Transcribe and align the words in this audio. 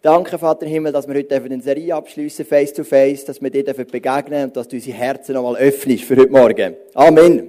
Danke, 0.00 0.38
Vater 0.38 0.64
im 0.64 0.70
Himmel, 0.70 0.92
dass 0.92 1.08
wir 1.08 1.14
heute 1.16 1.34
eine 1.34 1.60
Serie 1.60 1.92
abschließen, 1.92 2.44
face 2.44 2.72
to 2.72 2.84
face, 2.84 3.24
dass 3.24 3.42
wir 3.42 3.50
dir 3.50 3.64
begegnen 3.64 4.44
und 4.44 4.56
dass 4.56 4.68
du 4.68 4.76
unsere 4.76 4.96
Herzen 4.96 5.34
nochmal 5.34 5.56
öffnest 5.56 6.04
für 6.04 6.14
heute 6.14 6.30
Morgen. 6.30 6.76
Amen. 6.94 7.48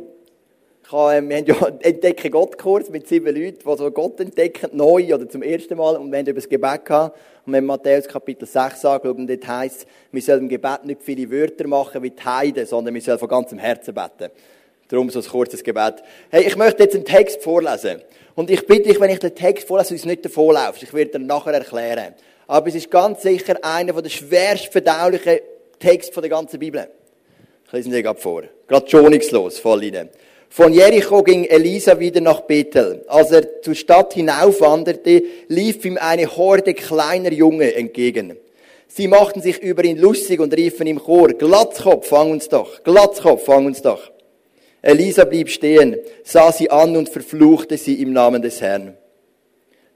Ich 0.84 0.92
habe, 0.92 1.14
äh, 1.14 1.30
wir 1.30 1.38
haben 1.38 1.46
ja 1.46 1.68
Entdecke 1.82 2.32
Gott-Kurs 2.32 2.90
mit 2.90 3.08
sieben 3.08 3.28
Leuten, 3.28 3.60
die 3.60 3.78
so 3.78 3.92
Gott 3.92 4.20
entdecken, 4.20 4.72
neu 4.74 5.14
oder 5.14 5.30
zum 5.30 5.44
ersten 5.44 5.78
Mal. 5.78 5.96
Und 5.98 6.12
wir 6.12 6.18
haben 6.18 6.26
über 6.26 6.40
das 6.40 6.50
Gebet 6.50 6.86
gehabt. 6.86 7.20
Und 7.46 7.54
wir 7.54 7.58
haben 7.58 7.68
Matthäus 7.68 8.08
Kapitel 8.08 8.48
6 8.48 8.84
angeschaut. 8.84 9.16
Und 9.16 9.28
dort 9.28 9.48
heisst 9.48 9.86
wir 10.12 10.22
sollen 10.24 10.40
im 10.40 10.50
Gebet 10.50 10.86
nicht 10.86 11.04
viele 11.04 11.30
Wörter 11.30 11.68
machen 11.68 12.02
wie 12.02 12.10
die 12.10 12.24
Heiden, 12.24 12.66
sondern 12.66 12.96
wir 12.96 13.02
sollen 13.04 13.20
von 13.20 13.30
ganzem 13.30 13.60
Herzen 13.60 13.94
beten. 13.94 14.32
Darum 14.88 15.12
so 15.12 15.20
ein 15.20 15.26
kurzes 15.26 15.64
Gebet. 15.64 16.02
Hey, 16.32 16.48
ich 16.48 16.58
möchte 16.58 16.82
jetzt 16.82 16.96
einen 16.96 17.06
Text 17.06 17.44
vorlesen. 17.44 18.02
Und 18.34 18.50
ich 18.50 18.66
bitte 18.66 18.90
dich, 18.90 19.00
wenn 19.00 19.12
ich 19.12 19.20
den 19.20 19.36
Text 19.36 19.68
vorlese, 19.68 19.96
du 19.96 20.08
nicht 20.08 20.26
davon 20.26 20.56
laufst. 20.56 20.82
Ich 20.82 20.96
werde 20.96 21.12
dir 21.12 21.20
nachher 21.20 21.54
erklären. 21.54 22.16
Aber 22.50 22.68
es 22.68 22.74
ist 22.74 22.90
ganz 22.90 23.22
sicher 23.22 23.58
einer 23.62 23.94
der 24.02 24.10
schwerst 24.10 24.72
verdaulichen 24.72 25.38
Texte 25.78 26.20
der 26.20 26.32
ganzen 26.32 26.60
Bibel. 26.60 26.88
Ich 27.68 27.72
lese 27.72 27.90
ihn 27.90 27.92
dir 27.92 28.02
gerade 28.02 28.20
vor. 28.20 28.42
Gerade 28.68 28.90
schonungslos, 28.90 29.60
voll 29.60 29.82
rein. 29.82 30.10
Von 30.50 30.74
Jericho 30.74 31.22
ging 31.22 31.46
Elisa 31.46 32.00
wieder 32.00 32.22
nach 32.22 32.42
Bethel. 32.42 33.06
Als 33.08 33.30
er 33.30 33.62
zur 33.62 33.76
Stadt 33.76 34.16
hinaufwanderte, 34.16 35.22
lief 35.48 35.86
ihm 35.86 36.00
eine 36.00 36.26
Horde 36.26 36.74
kleiner 36.74 37.32
Junge 37.32 37.76
entgegen. 37.76 38.36
Sie 38.88 39.08
machten 39.08 39.44
sich 39.44 39.60
über 39.60 39.84
ihn 39.84 40.00
lustig 40.00 40.40
und 40.40 40.52
riefen 40.52 40.88
im 40.88 40.98
Chor, 40.98 41.28
Glatzkopf, 41.28 42.08
fang 42.08 42.32
uns 42.32 42.50
doch, 42.50 42.84
Glatzkopf, 42.84 43.46
fang 43.46 43.68
uns 43.68 43.84
doch. 43.84 44.10
Elisa 44.82 45.26
blieb 45.26 45.50
stehen, 45.50 45.98
sah 46.24 46.52
sie 46.52 46.72
an 46.72 46.98
und 46.98 47.10
verfluchte 47.10 47.78
sie 47.78 48.02
im 48.02 48.12
Namen 48.12 48.42
des 48.42 48.60
Herrn. 48.60 48.98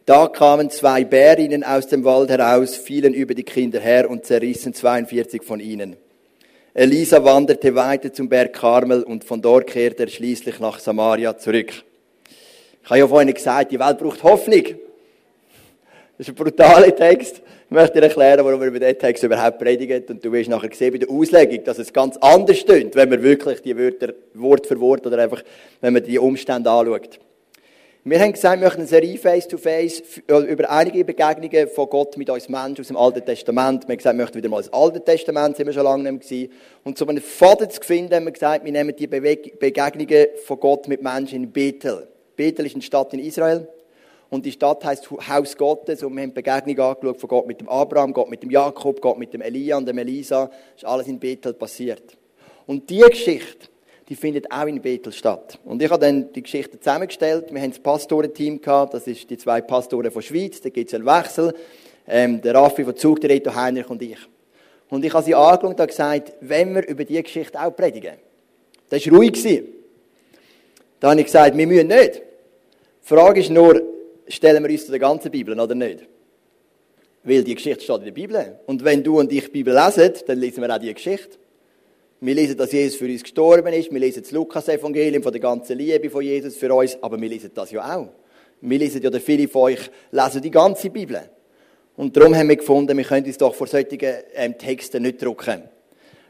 Da 0.05 0.27
kamen 0.27 0.69
zwei 0.69 1.05
Bärinnen 1.05 1.63
aus 1.63 1.87
dem 1.87 2.03
Wald 2.03 2.29
heraus, 2.29 2.75
fielen 2.75 3.13
über 3.13 3.33
die 3.35 3.43
Kinder 3.43 3.79
her 3.79 4.09
und 4.09 4.25
zerrissen 4.25 4.73
42 4.73 5.43
von 5.43 5.61
ihnen. 5.61 5.95
Elisa 6.73 7.23
wanderte 7.23 7.73
weiter 7.75 8.11
zum 8.11 8.27
Berg 8.27 8.51
Karmel 8.51 9.03
und 9.03 9.23
von 9.23 9.41
dort 9.41 9.67
kehrte 9.67 10.03
er 10.03 10.09
schließlich 10.09 10.59
nach 10.59 10.79
Samaria 10.79 11.37
zurück. 11.37 11.71
Ich 12.83 12.89
habe 12.89 12.99
ja 12.99 13.07
vorhin 13.07 13.33
gesagt, 13.33 13.71
die 13.71 13.79
Welt 13.79 13.97
braucht 13.97 14.23
Hoffnung. 14.23 14.63
Das 16.17 16.27
ist 16.27 16.29
ein 16.29 16.35
brutaler 16.35 16.93
Text. 16.93 17.41
Ich 17.65 17.71
möchte 17.71 17.93
dir 17.93 18.07
erklären, 18.07 18.43
warum 18.43 18.59
wir 18.59 18.67
über 18.67 18.79
diesen 18.79 18.99
Text 18.99 19.23
überhaupt 19.23 19.57
predigen. 19.57 20.03
Und 20.09 20.25
du 20.25 20.31
wirst 20.33 20.49
nachher 20.49 20.69
sehen 20.73 20.91
bei 20.91 20.97
der 20.97 21.09
Auslegung, 21.09 21.63
dass 21.63 21.79
es 21.79 21.93
ganz 21.93 22.17
anders 22.17 22.57
stimmt, 22.57 22.95
wenn 22.95 23.07
man 23.07 23.23
wirklich 23.23 23.61
die 23.61 23.77
Wörter 23.77 24.13
Wort 24.33 24.67
für 24.67 24.79
Wort 24.81 25.07
oder 25.07 25.17
einfach, 25.19 25.43
wenn 25.79 25.93
man 25.93 26.03
die 26.03 26.19
Umstände 26.19 26.69
anschaut. 26.69 27.19
Wir 28.05 28.19
haben 28.19 28.33
gesagt, 28.33 28.59
wir 28.59 28.65
möchten 28.65 28.81
eine 28.81 28.87
Serie 28.89 29.17
Face-to-Face 29.17 30.03
über 30.27 30.69
einige 30.69 31.05
Begegnungen 31.05 31.69
von 31.69 31.87
Gott 31.87 32.17
mit 32.17 32.29
uns 32.29 32.49
Menschen 32.49 32.81
aus 32.81 32.87
dem 32.87 32.97
Alten 32.97 33.23
Testament. 33.23 33.87
Wir 33.87 33.93
haben 33.93 33.97
gesagt, 33.97 34.17
wir 34.17 34.23
möchten 34.23 34.37
wieder 34.39 34.49
mal 34.49 34.61
das 34.61 34.73
Alte 34.73 35.01
Testament, 35.01 35.55
sind 35.55 35.67
wir 35.67 35.73
schon 35.73 35.85
lange 35.85 36.11
nicht 36.11 36.29
mehr 36.29 36.49
Und 36.83 37.01
um 37.01 37.07
einen 37.07 37.21
Faden 37.21 37.69
zu 37.69 37.81
finden, 37.81 38.13
haben 38.13 38.25
wir 38.25 38.33
gesagt, 38.33 38.65
wir 38.65 38.73
nehmen 38.73 38.93
die 38.93 39.07
Begegnungen 39.07 40.27
von 40.45 40.59
Gott 40.59 40.89
mit 40.89 41.01
Menschen 41.01 41.43
in 41.43 41.51
Bethel. 41.53 42.09
Bethel 42.35 42.65
ist 42.65 42.73
eine 42.73 42.81
Stadt 42.81 43.13
in 43.13 43.19
Israel. 43.19 43.69
Und 44.29 44.45
die 44.45 44.51
Stadt 44.51 44.83
heißt 44.83 45.09
Haus 45.09 45.55
Gottes. 45.55 46.03
Und 46.03 46.13
wir 46.13 46.23
haben 46.23 46.33
Begegnungen 46.33 46.81
angeschaut 46.81 47.21
von 47.21 47.29
Gott 47.29 47.47
mit 47.47 47.61
dem 47.61 47.69
Abraham, 47.69 48.11
Gott 48.11 48.29
mit 48.29 48.43
dem 48.43 48.51
Jakob, 48.51 48.99
Gott 48.99 49.17
mit 49.17 49.33
dem 49.33 49.39
Elia 49.39 49.77
und 49.77 49.85
dem 49.85 49.97
Elisa. 49.97 50.47
Das 50.47 50.83
ist 50.83 50.85
alles 50.85 51.07
in 51.07 51.19
Bethel 51.19 51.53
passiert. 51.53 52.17
Und 52.67 52.89
diese 52.89 53.09
Geschichte, 53.09 53.69
die 54.13 54.17
findet 54.17 54.51
auch 54.51 54.67
in 54.67 54.79
Bethel 54.79 55.11
statt. 55.11 55.57
Und 55.65 55.81
ich 55.81 55.89
habe 55.89 56.05
dann 56.05 56.31
die 56.31 56.43
Geschichte 56.43 56.79
zusammengestellt. 56.79 57.51
Wir 57.51 57.59
haben 57.59 57.71
das 57.71 57.79
Pastorenteam 57.79 58.61
gehabt, 58.61 58.93
das 58.93 59.07
ist 59.07 59.27
die 59.27 59.39
zwei 59.39 59.59
Pastoren 59.59 60.11
von 60.11 60.21
Schweiz, 60.21 60.61
da 60.61 60.69
gibt 60.69 60.87
es 60.87 60.93
einen 60.93 61.03
Wechsel. 61.03 61.51
Ähm, 62.07 62.39
der 62.39 62.53
Raffi 62.53 62.83
von 62.83 62.95
Zug, 62.95 63.19
der 63.21 63.31
Reto 63.31 63.55
Heinrich 63.55 63.89
und 63.89 64.03
ich. 64.03 64.19
Und 64.91 65.03
ich 65.03 65.11
habe 65.11 65.23
sie 65.23 65.33
angeschaut 65.33 65.79
und 65.79 65.87
gesagt, 65.87 66.33
wenn 66.41 66.75
wir 66.75 66.87
über 66.87 67.03
diese 67.05 67.23
Geschichte 67.23 67.59
auch 67.59 67.75
predigen. 67.75 68.13
Das 68.87 69.03
war 69.07 69.17
ruhig. 69.17 69.63
Da 70.99 71.09
habe 71.09 71.19
ich 71.19 71.25
gesagt, 71.25 71.57
wir 71.57 71.65
müssen 71.65 71.87
nicht. 71.87 72.17
Die 72.17 73.07
Frage 73.07 73.39
ist 73.39 73.49
nur, 73.49 73.81
stellen 74.27 74.63
wir 74.63 74.69
uns 74.69 74.85
zu 74.85 74.91
der 74.91 74.99
ganzen 74.99 75.31
Bibel 75.31 75.59
oder 75.59 75.73
nicht? 75.73 76.05
Weil 77.23 77.43
die 77.43 77.55
Geschichte 77.55 77.83
steht 77.83 77.97
in 77.97 78.05
der 78.05 78.11
Bibel. 78.11 78.59
Und 78.67 78.83
wenn 78.83 79.03
du 79.03 79.19
und 79.19 79.31
ich 79.31 79.45
die 79.45 79.49
Bibel 79.49 79.73
lesen, 79.73 80.13
dann 80.27 80.37
lesen 80.37 80.61
wir 80.61 80.71
auch 80.71 80.77
die 80.77 80.93
Geschichte. 80.93 81.39
Wir 82.25 82.35
lesen, 82.35 82.55
dass 82.55 82.71
Jesus 82.71 82.95
für 82.97 83.05
uns 83.05 83.21
gestorben 83.21 83.73
ist. 83.73 83.91
Wir 83.91 83.99
lesen 83.99 84.23
das 84.23 84.31
Lukas-Evangelium 84.31 85.21
von 85.21 85.33
der 85.33 85.41
ganzen 85.41 85.77
Liebe 85.77 86.09
von 86.09 86.23
Jesus 86.23 86.55
für 86.55 86.73
uns. 86.73 86.97
Aber 87.01 87.19
wir 87.19 87.27
lesen 87.27 87.51
das 87.53 87.69
ja 87.69 87.97
auch. 87.97 88.07
Wir 88.61 88.79
lesen 88.79 89.01
ja, 89.01 89.11
viele 89.19 89.49
von 89.49 89.63
euch 89.63 89.91
lesen 90.09 90.41
die 90.41 90.49
ganze 90.49 90.89
Bibel. 90.89 91.19
Und 91.97 92.15
darum 92.15 92.33
haben 92.33 92.47
wir 92.47 92.55
gefunden, 92.55 92.95
wir 92.95 93.03
können 93.03 93.25
uns 93.25 93.37
doch 93.37 93.53
vor 93.53 93.67
solchen 93.67 93.99
ähm, 94.35 94.57
Texten 94.57 95.03
nicht 95.03 95.21
drucken. 95.21 95.63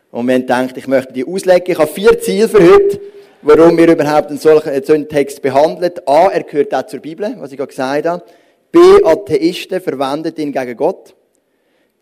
Und 0.09 0.25
wir 0.25 0.33
haben 0.33 0.41
gedacht, 0.41 0.75
ich 0.77 0.87
möchte 0.87 1.13
die 1.13 1.27
auslegen. 1.27 1.71
Ich 1.73 1.77
habe 1.77 1.91
vier 1.91 2.19
Ziele 2.19 2.49
für 2.49 2.73
heute, 2.73 2.99
warum 3.43 3.77
wir 3.77 3.91
überhaupt 3.91 4.29
einen 4.29 4.39
solchen, 4.39 4.83
so 4.83 4.93
einen 4.93 5.07
Text 5.07 5.43
behandeln. 5.43 5.93
A, 6.07 6.29
er 6.29 6.41
gehört 6.41 6.73
auch 6.73 6.87
zur 6.87 7.01
Bibel, 7.01 7.35
was 7.37 7.51
ich 7.51 7.57
gerade 7.59 7.69
gesagt 7.69 8.07
habe. 8.07 8.23
B, 8.71 8.79
Atheisten 9.03 9.79
verwenden 9.79 10.33
ihn 10.37 10.51
gegen 10.51 10.75
Gott. 10.75 11.13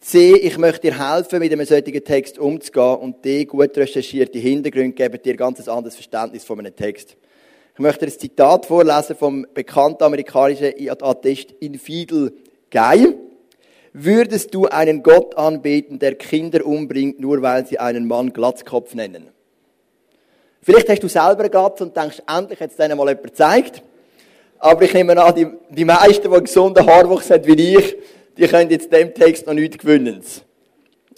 C, 0.01 0.33
ich 0.33 0.57
möchte 0.57 0.89
dir 0.89 1.13
helfen, 1.13 1.37
mit 1.37 1.53
einem 1.53 1.63
solchen 1.63 2.03
Text 2.03 2.39
umzugehen. 2.39 2.95
Und 2.95 3.23
D, 3.23 3.45
gut 3.45 3.77
recherchierte 3.77 4.39
Hintergründe 4.39 4.93
geben 4.93 5.21
dir 5.21 5.35
ganz 5.35 5.59
ein 5.59 5.69
anderes 5.69 5.93
Verständnis 5.93 6.43
von 6.43 6.57
einem 6.57 6.75
Text. 6.75 7.15
Ich 7.75 7.79
möchte 7.79 8.05
ein 8.05 8.11
Zitat 8.11 8.65
vorlesen 8.65 9.15
vom 9.15 9.45
bekannten 9.53 10.03
amerikanischen 10.03 10.73
Atheist 10.89 11.51
Infidel 11.59 12.33
Guy. 12.71 13.15
Würdest 13.93 14.55
du 14.55 14.65
einen 14.65 15.03
Gott 15.03 15.37
anbeten, 15.37 15.99
der 15.99 16.15
Kinder 16.15 16.65
umbringt, 16.65 17.19
nur 17.19 17.43
weil 17.43 17.67
sie 17.67 17.77
einen 17.77 18.07
Mann 18.07 18.33
Glatzkopf 18.33 18.95
nennen? 18.95 19.27
Vielleicht 20.63 20.89
hast 20.89 21.03
du 21.03 21.09
selber 21.09 21.41
einen 21.41 21.51
Glatz 21.51 21.79
und 21.79 21.95
denkst, 21.95 22.23
endlich 22.27 22.59
hat 22.59 22.71
es 22.71 22.75
denen 22.75 22.97
mal 22.97 23.07
jemand 23.07 23.23
gezeigt. 23.23 23.83
Aber 24.57 24.81
ich 24.81 24.93
nehme 24.95 25.21
an, 25.21 25.35
die, 25.35 25.47
die 25.69 25.85
meisten, 25.85 26.23
die 26.23 26.35
einen 26.35 26.43
gesunden 26.43 26.87
Haarwuchs 26.87 27.29
haben 27.29 27.45
wie 27.45 27.77
ich, 27.77 27.97
die 28.37 28.47
können 28.47 28.69
jetzt 28.69 28.91
dem 28.91 29.13
Text 29.13 29.45
noch 29.47 29.53
nichts 29.53 29.77
Gewinnens 29.77 30.43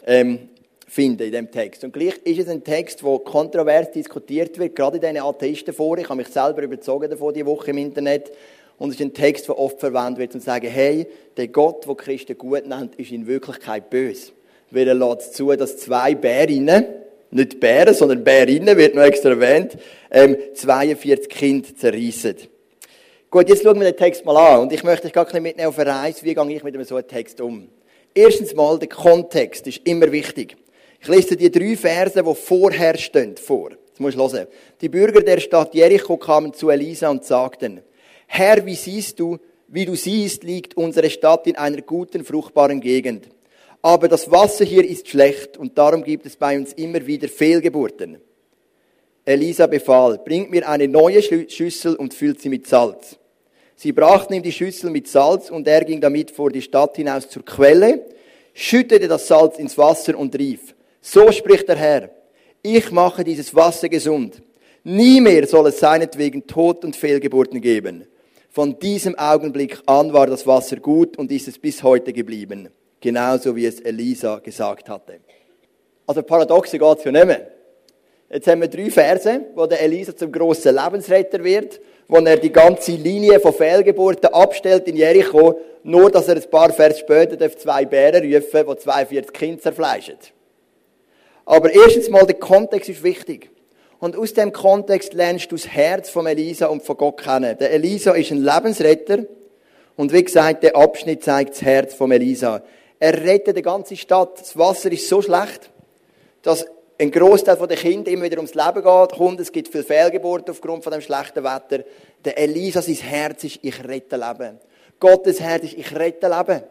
ähm, 0.06 0.50
finden 0.88 1.24
in 1.24 1.32
dem 1.32 1.52
Text. 1.52 1.84
Und 1.84 1.94
gleich 1.94 2.18
ist 2.24 2.40
es 2.40 2.48
ein 2.48 2.64
Text, 2.64 3.04
der 3.04 3.20
kontrovers 3.20 3.92
diskutiert 3.92 4.58
wird, 4.60 4.76
gerade 4.76 4.98
in 4.98 5.02
diesen 5.02 5.18
Atheisten 5.18 5.74
vor. 5.74 5.98
Ich 5.98 6.06
habe 6.10 6.18
mich 6.18 6.28
selber 6.28 6.62
überzogen 6.62 7.10
davon 7.10 7.34
die 7.34 7.46
Woche 7.46 7.72
im 7.72 7.78
Internet. 7.78 8.32
Und 8.78 8.90
es 8.90 8.96
ist 8.96 9.02
ein 9.02 9.14
Text, 9.14 9.48
der 9.48 9.58
oft 9.58 9.80
verwendet 9.80 10.18
wird, 10.18 10.36
um 10.36 10.42
zu 10.42 10.46
sagen, 10.46 10.70
hey, 10.70 11.08
der 11.38 11.48
Gott, 11.48 11.88
der 11.88 11.96
Christen 11.96 12.38
gut 12.38 12.68
nennt, 12.68 12.96
ist 12.96 13.12
in 13.12 13.28
Wirklichkeit 13.28 13.90
böse. 13.90 14.32
Weil 14.72 14.88
er 14.88 14.96
lässt 14.96 15.36
zu, 15.36 15.52
dass 15.56 15.78
zwei 15.78 16.16
Bärinnen, 16.16 16.86
nicht 17.32 17.60
Bären, 17.60 17.94
sondern 17.94 18.24
Bärinnen, 18.24 18.78
wird 18.78 18.96
noch 18.96 19.04
extra 19.04 19.30
erwähnt, 19.30 19.78
ähm, 20.12 20.36
42 20.54 21.30
Kinder 21.30 21.70
zerreissen. 21.76 22.36
Gut, 23.34 23.50
jetzt 23.50 23.64
schauen 23.64 23.80
wir 23.80 23.92
den 23.92 23.98
Text 23.98 24.24
mal 24.26 24.38
an. 24.38 24.60
Und 24.60 24.74
ich 24.74 24.84
möchte 24.84 25.08
dich 25.08 25.14
gar 25.14 25.24
nicht 25.24 25.42
mitnehmen 25.42 25.70
auf 25.70 25.80
eine 25.80 25.90
Reise. 25.90 26.24
Wie 26.24 26.36
gehe 26.36 26.52
ich 26.52 26.62
mit 26.62 26.88
so 26.88 26.96
einem 26.96 27.08
Text 27.08 27.42
um? 27.42 27.68
Erstens 28.14 28.54
mal, 28.54 28.78
der 28.78 28.90
Kontext 28.90 29.66
ist 29.66 29.82
immer 29.86 30.12
wichtig. 30.12 30.56
Ich 31.02 31.08
lese 31.08 31.36
dir 31.36 31.50
die 31.50 31.60
drei 31.60 31.76
Verse, 31.76 32.24
die 32.24 32.36
vorher 32.36 32.96
stehen, 32.96 33.36
vor. 33.36 33.72
Jetzt 33.88 34.00
musst 34.00 34.20
du 34.20 34.32
hören. 34.32 34.48
Die 34.82 34.88
Bürger 34.88 35.22
der 35.22 35.40
Stadt 35.40 35.74
Jericho 35.74 36.16
kamen 36.16 36.54
zu 36.54 36.70
Elisa 36.70 37.10
und 37.10 37.26
sagten, 37.26 37.82
Herr, 38.28 38.64
wie 38.68 38.76
siehst 38.76 39.20
du, 39.20 39.40
wie 39.68 39.86
du 39.86 39.96
siehst, 39.96 40.44
liegt 40.44 40.78
unsere 40.78 41.10
Stadt 41.10 41.48
in 41.48 41.56
einer 41.56 41.82
guten, 41.82 42.24
fruchtbaren 42.24 42.82
Gegend. 42.82 43.30
Aber 43.82 44.10
das 44.10 44.30
Wasser 44.30 44.64
hier 44.64 44.88
ist 44.88 45.08
schlecht 45.08 45.58
und 45.58 45.76
darum 45.76 46.04
gibt 46.04 46.28
es 46.28 46.36
bei 46.36 46.56
uns 46.56 46.74
immer 46.74 47.04
wieder 47.08 47.28
Fehlgeburten. 47.28 48.20
Elisa 49.26 49.66
befahl, 49.66 50.20
bringt 50.20 50.52
mir 50.52 50.70
eine 50.70 50.88
neue 50.88 51.24
Schüssel 51.24 51.96
und 51.96 52.14
füllt 52.14 52.40
sie 52.40 52.50
mit 52.50 52.68
Salz. 52.68 53.18
Sie 53.84 53.92
brachten 53.92 54.32
ihm 54.32 54.42
die 54.42 54.54
Schüssel 54.54 54.92
mit 54.92 55.10
Salz 55.10 55.50
und 55.50 55.68
er 55.68 55.84
ging 55.84 56.00
damit 56.00 56.32
vor 56.32 56.50
die 56.50 56.62
Stadt 56.62 56.96
hinaus 56.96 57.28
zur 57.28 57.44
Quelle, 57.44 58.06
schüttete 58.54 59.10
das 59.10 59.28
Salz 59.28 59.60
ins 59.60 59.78
Wasser 59.78 60.18
und 60.18 60.40
rief, 60.40 60.74
so 61.02 61.30
spricht 61.34 61.68
der 61.68 61.76
Herr, 61.76 62.10
ich 62.62 62.94
mache 62.94 63.26
dieses 63.26 63.54
Wasser 63.54 63.90
gesund. 63.90 64.42
Nie 64.86 65.20
mehr 65.20 65.46
soll 65.48 65.68
es 65.68 65.82
seinetwegen 65.82 66.48
Tod 66.48 66.86
und 66.86 66.96
Fehlgeburten 66.96 67.60
geben. 67.60 68.08
Von 68.52 68.80
diesem 68.80 69.20
Augenblick 69.20 69.78
an 69.86 70.14
war 70.14 70.28
das 70.28 70.48
Wasser 70.48 70.78
gut 70.78 71.18
und 71.18 71.30
ist 71.30 71.50
es 71.50 71.60
bis 71.60 71.84
heute 71.84 72.14
geblieben. 72.14 72.70
Genauso 73.02 73.54
wie 73.54 73.66
es 73.66 73.82
Elisa 73.82 74.40
gesagt 74.40 74.88
hatte. 74.88 75.20
Also 76.08 76.24
paradoxe 76.24 76.80
geht 76.80 76.98
es 77.00 77.04
ja 77.04 77.12
nicht 77.12 77.26
mehr. 77.26 77.52
Jetzt 78.32 78.48
haben 78.48 78.62
wir 78.62 78.70
drei 78.70 78.90
Verse, 78.90 79.42
wo 79.54 79.66
der 79.66 79.82
Elisa 79.82 80.16
zum 80.16 80.32
grossen 80.32 80.74
Lebensretter 80.74 81.44
wird 81.44 81.82
wo 82.08 82.18
er 82.18 82.38
die 82.38 82.52
ganze 82.52 82.92
Linie 82.92 83.40
von 83.40 83.54
Fehlgeburten 83.54 84.34
abstellt 84.34 84.88
in 84.88 84.96
Jericho, 84.96 85.60
nur 85.84 86.12
dass 86.12 86.28
er 86.28 86.36
ein 86.36 86.50
paar 86.50 86.72
Vers 86.72 87.00
später 87.00 87.58
zwei 87.58 87.86
Bären 87.86 88.24
rufen, 88.24 88.66
die 88.70 88.78
42 88.78 89.34
Kinder 89.34 89.62
zerfleischen. 89.62 90.18
Aber 91.46 91.74
erstens 91.74 92.10
mal, 92.10 92.26
der 92.26 92.36
Kontext 92.36 92.90
ist 92.90 93.04
wichtig. 93.04 93.50
Und 94.00 94.18
aus 94.18 94.34
dem 94.34 94.52
Kontext 94.52 95.14
lernst 95.14 95.52
du 95.52 95.56
das 95.56 95.68
Herz 95.68 96.10
von 96.10 96.28
Elisa 96.28 96.68
und 96.68 96.84
von 96.84 96.98
Gott 96.98 97.22
kennen. 97.22 97.58
Der 97.58 97.72
Elisa 97.72 98.14
ist 98.14 98.32
ein 98.32 98.44
Lebensretter. 98.44 99.20
Und 99.96 100.12
wie 100.12 100.24
gesagt, 100.24 100.64
der 100.64 100.76
Abschnitt 100.76 101.24
zeigt 101.24 101.52
das 101.52 101.62
Herz 101.62 101.94
von 101.94 102.12
Elisa. 102.12 102.64
Er 103.00 103.24
rettet 103.24 103.58
die 103.58 103.62
ganze 103.62 103.96
Stadt. 103.96 104.40
Das 104.40 104.58
Wasser 104.58 104.92
ist 104.92 105.08
so 105.08 105.22
schlecht, 105.22 105.70
dass 106.42 106.66
ein 107.00 107.12
Großteil 107.12 107.56
der 107.56 107.78
Kinder 107.78 108.12
immer 108.12 108.24
wieder 108.24 108.38
ums 108.38 108.54
Leben 108.54 108.84
geht, 108.84 109.18
kommt. 109.18 109.40
Es 109.40 109.52
gibt 109.52 109.68
viele 109.68 109.84
Fehlgeburten 109.84 110.52
aufgrund 110.52 110.84
von 110.84 110.94
dem 110.94 111.02
schlechten 111.02 111.44
Wetter. 111.44 111.84
Der 112.24 112.38
Elisa, 112.38 112.82
sein 112.82 112.96
Herz 112.96 113.44
ist, 113.44 113.60
ich 113.62 113.84
rette 113.84 114.16
Leben. 114.16 114.60
Gottes 115.00 115.40
Herz 115.40 115.64
ist, 115.64 115.78
ich 115.78 115.96
rette 115.96 116.28
Leben. 116.28 116.64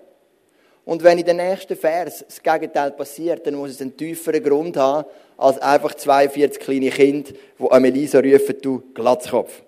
Und 0.84 1.02
wenn 1.04 1.18
in 1.18 1.24
den 1.24 1.36
nächsten 1.36 1.76
Vers 1.76 2.24
das 2.26 2.42
Gegenteil 2.42 2.90
passiert, 2.92 3.46
dann 3.46 3.54
muss 3.54 3.70
es 3.70 3.80
einen 3.80 3.96
tieferen 3.96 4.42
Grund 4.42 4.76
haben, 4.76 5.08
als 5.36 5.58
einfach 5.58 5.94
42 5.94 6.60
kleine 6.60 6.90
Kinder, 6.90 7.32
die 7.58 7.70
am 7.70 7.84
Elisa 7.84 8.18
rufen, 8.18 8.56
du 8.60 8.82
Glatzkopf. 8.94 9.62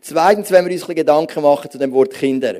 Zweitens, 0.00 0.50
wenn 0.52 0.66
wir 0.66 0.72
uns 0.72 0.88
ein 0.88 0.94
Gedanken 0.94 1.42
machen 1.42 1.70
zu 1.70 1.78
dem 1.78 1.92
Wort 1.92 2.14
Kinder. 2.14 2.56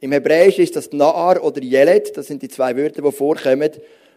Im 0.00 0.12
Hebräischen 0.12 0.64
ist 0.64 0.76
das 0.76 0.92
Naar 0.92 1.42
oder 1.42 1.62
Jelet, 1.62 2.14
das 2.14 2.26
sind 2.26 2.42
die 2.42 2.48
zwei 2.48 2.76
Wörter, 2.76 3.00
die 3.00 3.12
vorkommen. 3.12 3.70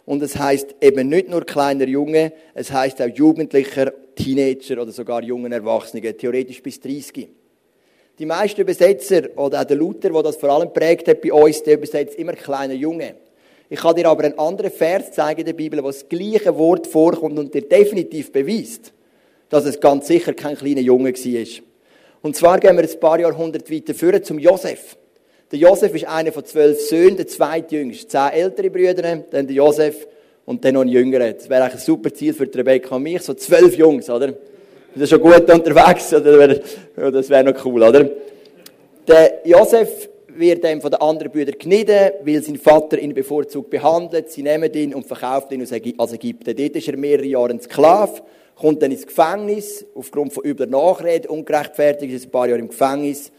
Und 0.08 0.24
es 0.24 0.38
heißt 0.38 0.76
eben 0.80 1.10
nicht 1.10 1.28
nur 1.28 1.46
kleiner 1.46 1.86
Junge, 1.86 2.32
es 2.54 2.72
heißt 2.72 3.02
auch 3.02 3.10
Jugendlicher, 3.14 3.92
Teenager 4.16 4.82
oder 4.82 4.94
sogar 4.94 5.22
jungen 5.22 5.52
Erwachsene, 5.52 6.16
theoretisch 6.16 6.64
bis 6.64 6.80
30. 6.80 7.28
Die 8.18 8.26
meisten 8.26 8.62
Übersetzer 8.62 9.24
oder 9.36 9.60
auch 9.60 9.66
der 9.66 9.76
Luther, 9.76 10.10
der 10.10 10.24
das 10.24 10.38
vor 10.38 10.50
allem 10.50 10.72
prägt 10.72 11.10
hat 11.10 11.20
bei 11.22 11.34
uns, 11.34 11.62
der 11.62 11.74
übersetzt 11.74 12.18
immer 12.18 12.32
kleiner 12.32 12.74
Junge. 12.74 13.16
Ich 13.70 13.80
kann 13.82 13.98
dir 13.98 14.08
aber 14.08 14.24
einen 14.24 14.40
anderen 14.40 14.72
Vers 14.72 15.12
zeigen 15.12 15.42
in 15.42 15.46
der 15.48 15.54
Bibel, 15.54 15.84
wo 15.84 15.88
das 15.88 16.08
gleiche 16.08 16.58
Wort 16.58 16.88
vorkommt 16.88 17.38
und 17.38 17.54
dir 17.54 17.68
definitiv 17.68 18.32
beweist, 18.32 18.94
dass 19.50 19.66
es 19.66 19.78
ganz 19.78 20.08
sicher 20.08 20.34
kein 20.34 20.56
kleiner 20.56 20.80
Junge 20.80 21.12
war. 21.12 21.64
Und 22.22 22.38
zwar 22.38 22.62
gehen 22.62 22.78
wir 22.78 22.90
ein 22.90 23.00
paar 23.02 23.20
Jahrhunderte 23.20 23.70
weiter 23.74 23.94
führen 23.94 24.24
zum 24.24 24.40
Josef. 24.40 24.96
Der 25.50 25.60
Josef 25.60 25.96
ist 25.96 26.06
einer 26.06 26.34
von 26.34 26.44
zwölf 26.44 26.78
Söhnen, 26.82 27.16
der 27.16 27.28
zweitjüngste. 27.28 28.08
Zehn 28.08 28.32
ältere 28.34 28.70
Brüder, 28.70 29.24
dann 29.30 29.48
der 29.48 29.56
Josef 29.56 30.06
und 30.46 30.64
dann 30.66 30.74
noch 30.74 30.82
ein 30.82 30.90
jüngerer. 30.90 31.32
Das 31.32 31.50
wäre 31.50 31.64
ein 31.64 31.78
super 31.78 32.14
Ziel 32.14 32.34
für 32.34 32.54
Rebecca 32.54 32.96
und 32.96 33.04
mich, 33.04 33.22
so 33.22 33.34
zwölf 33.34 33.76
Jungs, 33.78 34.10
oder? 34.10 34.34
Das 34.94 35.04
ist 35.04 35.10
schon 35.10 35.22
gut 35.22 35.50
unterwegs, 35.50 36.14
oder? 36.14 36.60
Das 37.12 37.30
wäre 37.30 37.44
noch 37.46 37.66
cool, 37.66 37.82
oder? 37.82 38.10
Der 39.08 39.42
Josef 39.46 40.10
wird 40.28 40.66
dann 40.66 40.82
von 40.82 40.92
den 40.92 41.00
anderen 41.00 41.32
Brüdern 41.32 41.56
genieden, 41.58 42.12
weil 42.24 42.44
sein 42.44 42.58
Vater 42.58 43.00
ihn 43.00 43.14
bevorzugt 43.14 43.70
behandelt. 43.70 44.30
Sie 44.30 44.44
nehmen 44.44 44.74
ihn 44.74 44.94
und 44.94 45.08
verkaufen 45.08 45.54
ihn 45.54 45.62
als 45.98 46.12
Ägypten. 46.12 46.56
Dort 46.58 46.76
ist 46.76 46.88
er 46.90 46.98
mehrere 46.98 47.26
Jahre 47.26 47.52
ein 47.52 47.62
Sklave, 47.62 48.22
kommt 48.56 48.82
dann 48.82 48.92
ins 48.92 49.08
Gefängnis, 49.08 49.86
aufgrund 49.96 50.34
von 50.34 50.44
übler 50.44 50.66
Nachrede, 50.66 51.30
ungerechtfertigt, 51.30 52.14
ist 52.14 52.26
ein 52.26 52.32
paar 52.32 52.48
Jahre 52.48 52.60
im 52.60 52.68
Gefängnis, 52.68 53.32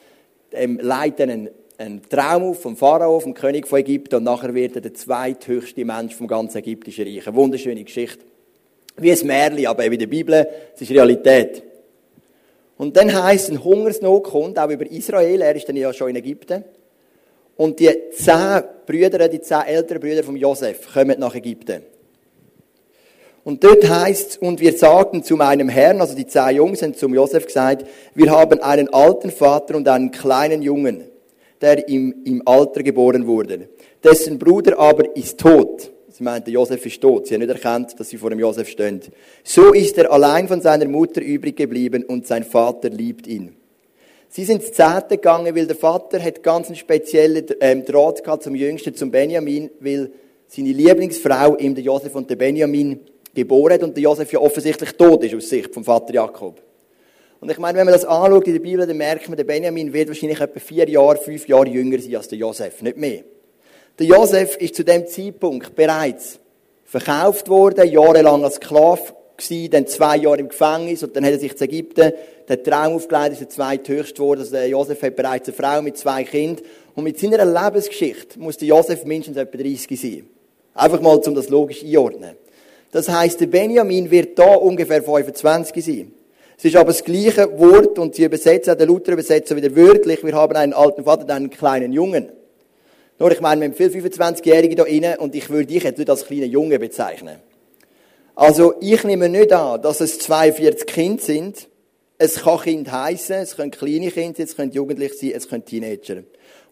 ähm, 0.52 0.81
leitet 0.82 1.28
einen, 1.28 1.50
einen 1.79 2.03
Traum 2.09 2.43
auf 2.43 2.61
vom 2.61 2.77
Pharao, 2.77 3.21
vom 3.21 3.35
König 3.35 3.67
von 3.69 3.79
Ägypten, 3.79 4.17
und 4.17 4.25
nachher 4.25 4.53
wird 4.53 4.75
er 4.75 4.83
der 4.83 4.95
zweithöchste 4.95 5.85
Mensch 5.85 6.15
vom 6.15 6.27
ganzen 6.27 6.59
ägyptischen 6.59 7.05
Reich. 7.05 7.27
Eine 7.27 7.37
wunderschöne 7.37 7.85
Geschichte. 7.85 8.25
Wie 8.97 9.13
ein 9.13 9.27
Märchen, 9.27 9.67
aber 9.67 9.85
eben 9.85 9.95
in 9.95 10.01
der 10.01 10.07
Bibel, 10.09 10.49
es 10.75 10.83
ist 10.83 10.91
Realität. 10.91 11.63
Und 12.77 12.97
dann 12.97 13.23
heisst 13.23 13.51
ein 13.51 13.63
Hungersnot 13.63 14.25
kommt 14.25 14.59
auch 14.59 14.69
über 14.69 14.91
Israel, 14.91 15.41
er 15.41 15.55
ist 15.55 15.69
dann 15.69 15.77
ja 15.77 15.93
schon 15.93 16.11
in 16.11 16.17
Ägypten. 16.17 16.65
Und 17.57 17.79
die 17.79 17.91
zehn 18.13 18.63
Brüder, 18.85 19.29
die 19.29 19.41
zehn 19.41 19.63
älteren 19.63 20.01
Brüder 20.01 20.25
von 20.25 20.37
Josef, 20.37 20.93
kommen 20.93 21.19
nach 21.19 21.35
Ägypten. 21.35 21.83
Und 23.45 23.63
dort 23.63 23.89
heißt 23.89 24.43
und 24.43 24.61
wir 24.61 24.77
sagten 24.77 25.23
zu 25.23 25.37
meinem 25.37 25.69
Herrn, 25.69 26.01
also 26.01 26.15
die 26.15 26.27
zehn 26.27 26.57
Jungs 26.57 26.83
haben 26.83 26.95
zum 26.95 27.15
Josef 27.15 27.47
gesagt, 27.47 27.87
wir 28.15 28.31
haben 28.31 28.61
einen 28.63 28.93
alten 28.93 29.31
Vater 29.31 29.77
und 29.77 29.89
einen 29.89 30.11
kleinen 30.11 30.63
Jungen, 30.63 31.05
der 31.60 31.88
im, 31.88 32.22
im 32.25 32.43
Alter 32.46 32.82
geboren 32.82 33.26
wurde. 33.26 33.69
Dessen 34.02 34.38
Bruder 34.38 34.78
aber 34.78 35.16
ist 35.16 35.38
tot. 35.38 35.90
Sie 36.10 36.25
meinte, 36.25 36.50
Josef 36.50 36.84
ist 36.84 37.00
tot. 37.00 37.26
Sie 37.26 37.34
haben 37.34 37.43
nicht 37.43 37.52
erkannt, 37.52 37.94
dass 37.99 38.08
sie 38.08 38.16
vor 38.16 38.31
dem 38.31 38.40
Josef 38.40 38.69
stehen. 38.69 39.00
So 39.44 39.72
ist 39.72 39.99
er 39.99 40.10
allein 40.10 40.49
von 40.49 40.60
seiner 40.60 40.87
Mutter 40.87 41.20
übrig 41.20 41.56
geblieben 41.56 42.05
und 42.05 42.26
sein 42.26 42.44
Vater 42.44 42.90
liebt 42.90 43.26
ihn. 43.26 43.55
Sie 44.28 44.44
sind 44.44 44.62
ins 44.62 44.72
Zehnte 44.72 45.16
gegangen, 45.16 45.55
weil 45.55 45.66
der 45.66 45.76
Vater 45.76 46.22
hat 46.22 46.43
ganz 46.43 46.66
einen 46.66 46.76
speziellen 46.76 47.46
ähm, 47.60 47.84
Draht 47.84 48.22
gehabt 48.22 48.43
zum 48.43 48.55
Jüngsten, 48.55 48.94
zum 48.94 49.10
Benjamin, 49.10 49.70
weil 49.81 50.10
seine 50.49 50.72
Lieblingsfrau 50.72 51.56
ihm 51.56 51.75
der 51.75 51.84
Josef 51.84 52.14
und 52.14 52.28
der 52.28 52.37
Benjamin 52.37 53.00
geboren 53.34 53.75
hat 53.75 53.82
und 53.82 53.96
der 53.96 54.02
Josef 54.02 54.32
ja 54.32 54.40
offensichtlich 54.40 54.93
tot 54.93 55.25
ist 55.25 55.34
aus 55.34 55.49
Sicht 55.49 55.72
vom 55.72 55.84
Vater 55.84 56.12
Jakob. 56.12 56.60
Und 57.40 57.50
ich 57.50 57.58
meine, 57.58 57.79
wenn 57.79 57.85
man 57.85 57.93
das 57.93 58.05
anschaut 58.05 58.46
in 58.46 58.55
der 58.55 58.61
Bibel, 58.61 58.87
dann 58.87 58.96
merkt 58.96 59.29
man, 59.29 59.37
der 59.37 59.44
Benjamin 59.44 59.93
wird 59.93 60.08
wahrscheinlich 60.08 60.40
etwa 60.40 60.58
vier 60.58 60.88
Jahre, 60.88 61.17
fünf 61.17 61.46
Jahre 61.46 61.69
jünger 61.69 61.99
sein 62.00 62.17
als 62.17 62.29
der 62.29 62.38
Josef, 62.38 62.82
nicht 62.82 62.96
mehr. 62.96 63.23
Der 63.99 64.06
Josef 64.06 64.56
ist 64.56 64.75
zu 64.75 64.85
dem 64.85 65.06
Zeitpunkt 65.06 65.75
bereits 65.75 66.38
verkauft 66.85 67.49
worden, 67.49 67.88
jahrelang 67.88 68.44
als 68.44 68.56
Sklave 68.56 69.02
gewesen, 69.37 69.70
dann 69.70 69.87
zwei 69.87 70.17
Jahre 70.17 70.38
im 70.38 70.49
Gefängnis 70.49 71.02
und 71.02 71.14
dann 71.14 71.25
hat 71.25 71.32
er 71.32 71.38
sich 71.38 71.56
zu 71.56 71.64
Ägypten 71.64 72.12
den 72.49 72.64
Traum 72.64 72.94
aufgelegt, 72.94 73.32
ist 73.32 73.41
der 73.41 73.49
zweithöchste 73.49 74.14
geworden. 74.14 74.41
Also 74.41 74.52
der 74.52 74.69
Josef 74.69 75.02
hat 75.02 75.17
bereits 75.17 75.49
eine 75.49 75.56
Frau 75.56 75.82
mit 75.82 75.99
zwei 75.99 76.25
Kindern 76.25 76.64
und 76.94 77.05
mit 77.05 77.19
seiner 77.19 77.44
Lebensgeschichte 77.44 78.38
muss 78.38 78.56
der 78.56 78.69
Josef 78.69 79.05
mindestens 79.05 79.37
etwa 79.37 79.58
30 79.58 80.00
sein. 80.00 80.29
Einfach 80.75 81.00
mal, 81.00 81.17
um 81.17 81.34
das 81.34 81.49
logisch 81.49 81.84
einordnen. 81.84 82.37
Das 82.91 83.08
heißt, 83.08 83.41
der 83.41 83.46
Benjamin 83.46 84.11
wird 84.11 84.38
da 84.38 84.55
ungefähr 84.55 85.02
25 85.02 85.84
sein. 85.84 86.12
Es 86.58 86.64
ist 86.64 86.75
aber 86.75 86.90
das 86.90 87.05
gleiche 87.05 87.56
Wort 87.60 88.00
und 88.00 88.16
sie 88.16 88.25
übersetzen, 88.25 88.76
der 88.76 88.87
Luther 88.87 89.12
übersetzt 89.12 89.55
wieder 89.55 89.76
wörtlich, 89.76 90.25
wir 90.25 90.32
haben 90.32 90.56
einen 90.56 90.72
alten 90.72 91.05
Vater 91.05 91.22
und 91.22 91.31
einen 91.31 91.50
kleinen 91.50 91.93
Jungen. 91.93 92.31
Nur, 93.20 93.31
ich 93.31 93.40
meine, 93.40 93.60
wir 93.60 93.69
haben 93.69 93.76
viele 93.76 94.08
25-Jährige 94.08 94.75
da 94.75 94.82
rein 94.82 95.19
und 95.20 95.37
ich 95.37 95.49
würde 95.50 95.66
dich 95.66 95.84
jetzt 95.84 95.99
nicht 95.99 96.10
als 96.10 96.26
kleinen 96.26 96.50
Junge 96.50 96.81
bezeichnen. 96.81 97.37
Also, 98.34 98.75
ich 98.81 99.05
nehme 99.05 99.28
nicht 99.28 99.52
an, 99.52 99.81
dass 99.82 100.00
es 100.00 100.19
42 100.19 100.84
Kinder 100.84 101.22
sind. 101.22 101.69
Es 102.19 102.43
kann 102.43 102.60
Kind 102.60 102.90
heißen, 102.90 103.37
es 103.37 103.55
können 103.55 103.70
kleine 103.70 104.10
Kinder 104.10 104.37
sein, 104.37 104.46
es 104.46 104.56
können 104.56 104.72
Jugendliche 104.72 105.14
sein, 105.14 105.32
es 105.37 105.49
können 105.49 105.64
Teenager. 105.64 106.25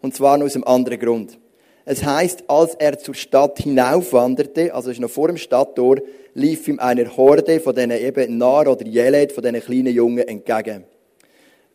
Und 0.02 0.16
zwar 0.16 0.42
aus 0.42 0.56
einem 0.56 0.64
anderen 0.64 0.98
Grund. 0.98 1.38
Es 1.88 2.02
heißt, 2.02 2.44
als 2.48 2.74
er 2.74 2.98
zur 2.98 3.14
Stadt 3.14 3.60
hinaufwanderte, 3.60 4.74
also 4.74 4.90
ist 4.90 4.98
noch 4.98 5.08
vor 5.08 5.28
dem 5.28 5.36
Stadttor, 5.36 5.98
lief 6.34 6.66
ihm 6.66 6.80
eine 6.80 7.16
Horde 7.16 7.60
von 7.60 7.76
diesen 7.76 7.92
eben 7.92 8.38
Nar 8.38 8.66
oder 8.66 8.84
Jelet, 8.84 9.30
von 9.30 9.44
diesen 9.44 9.60
kleinen 9.60 9.94
Jungen 9.94 10.26
entgegen. 10.26 10.82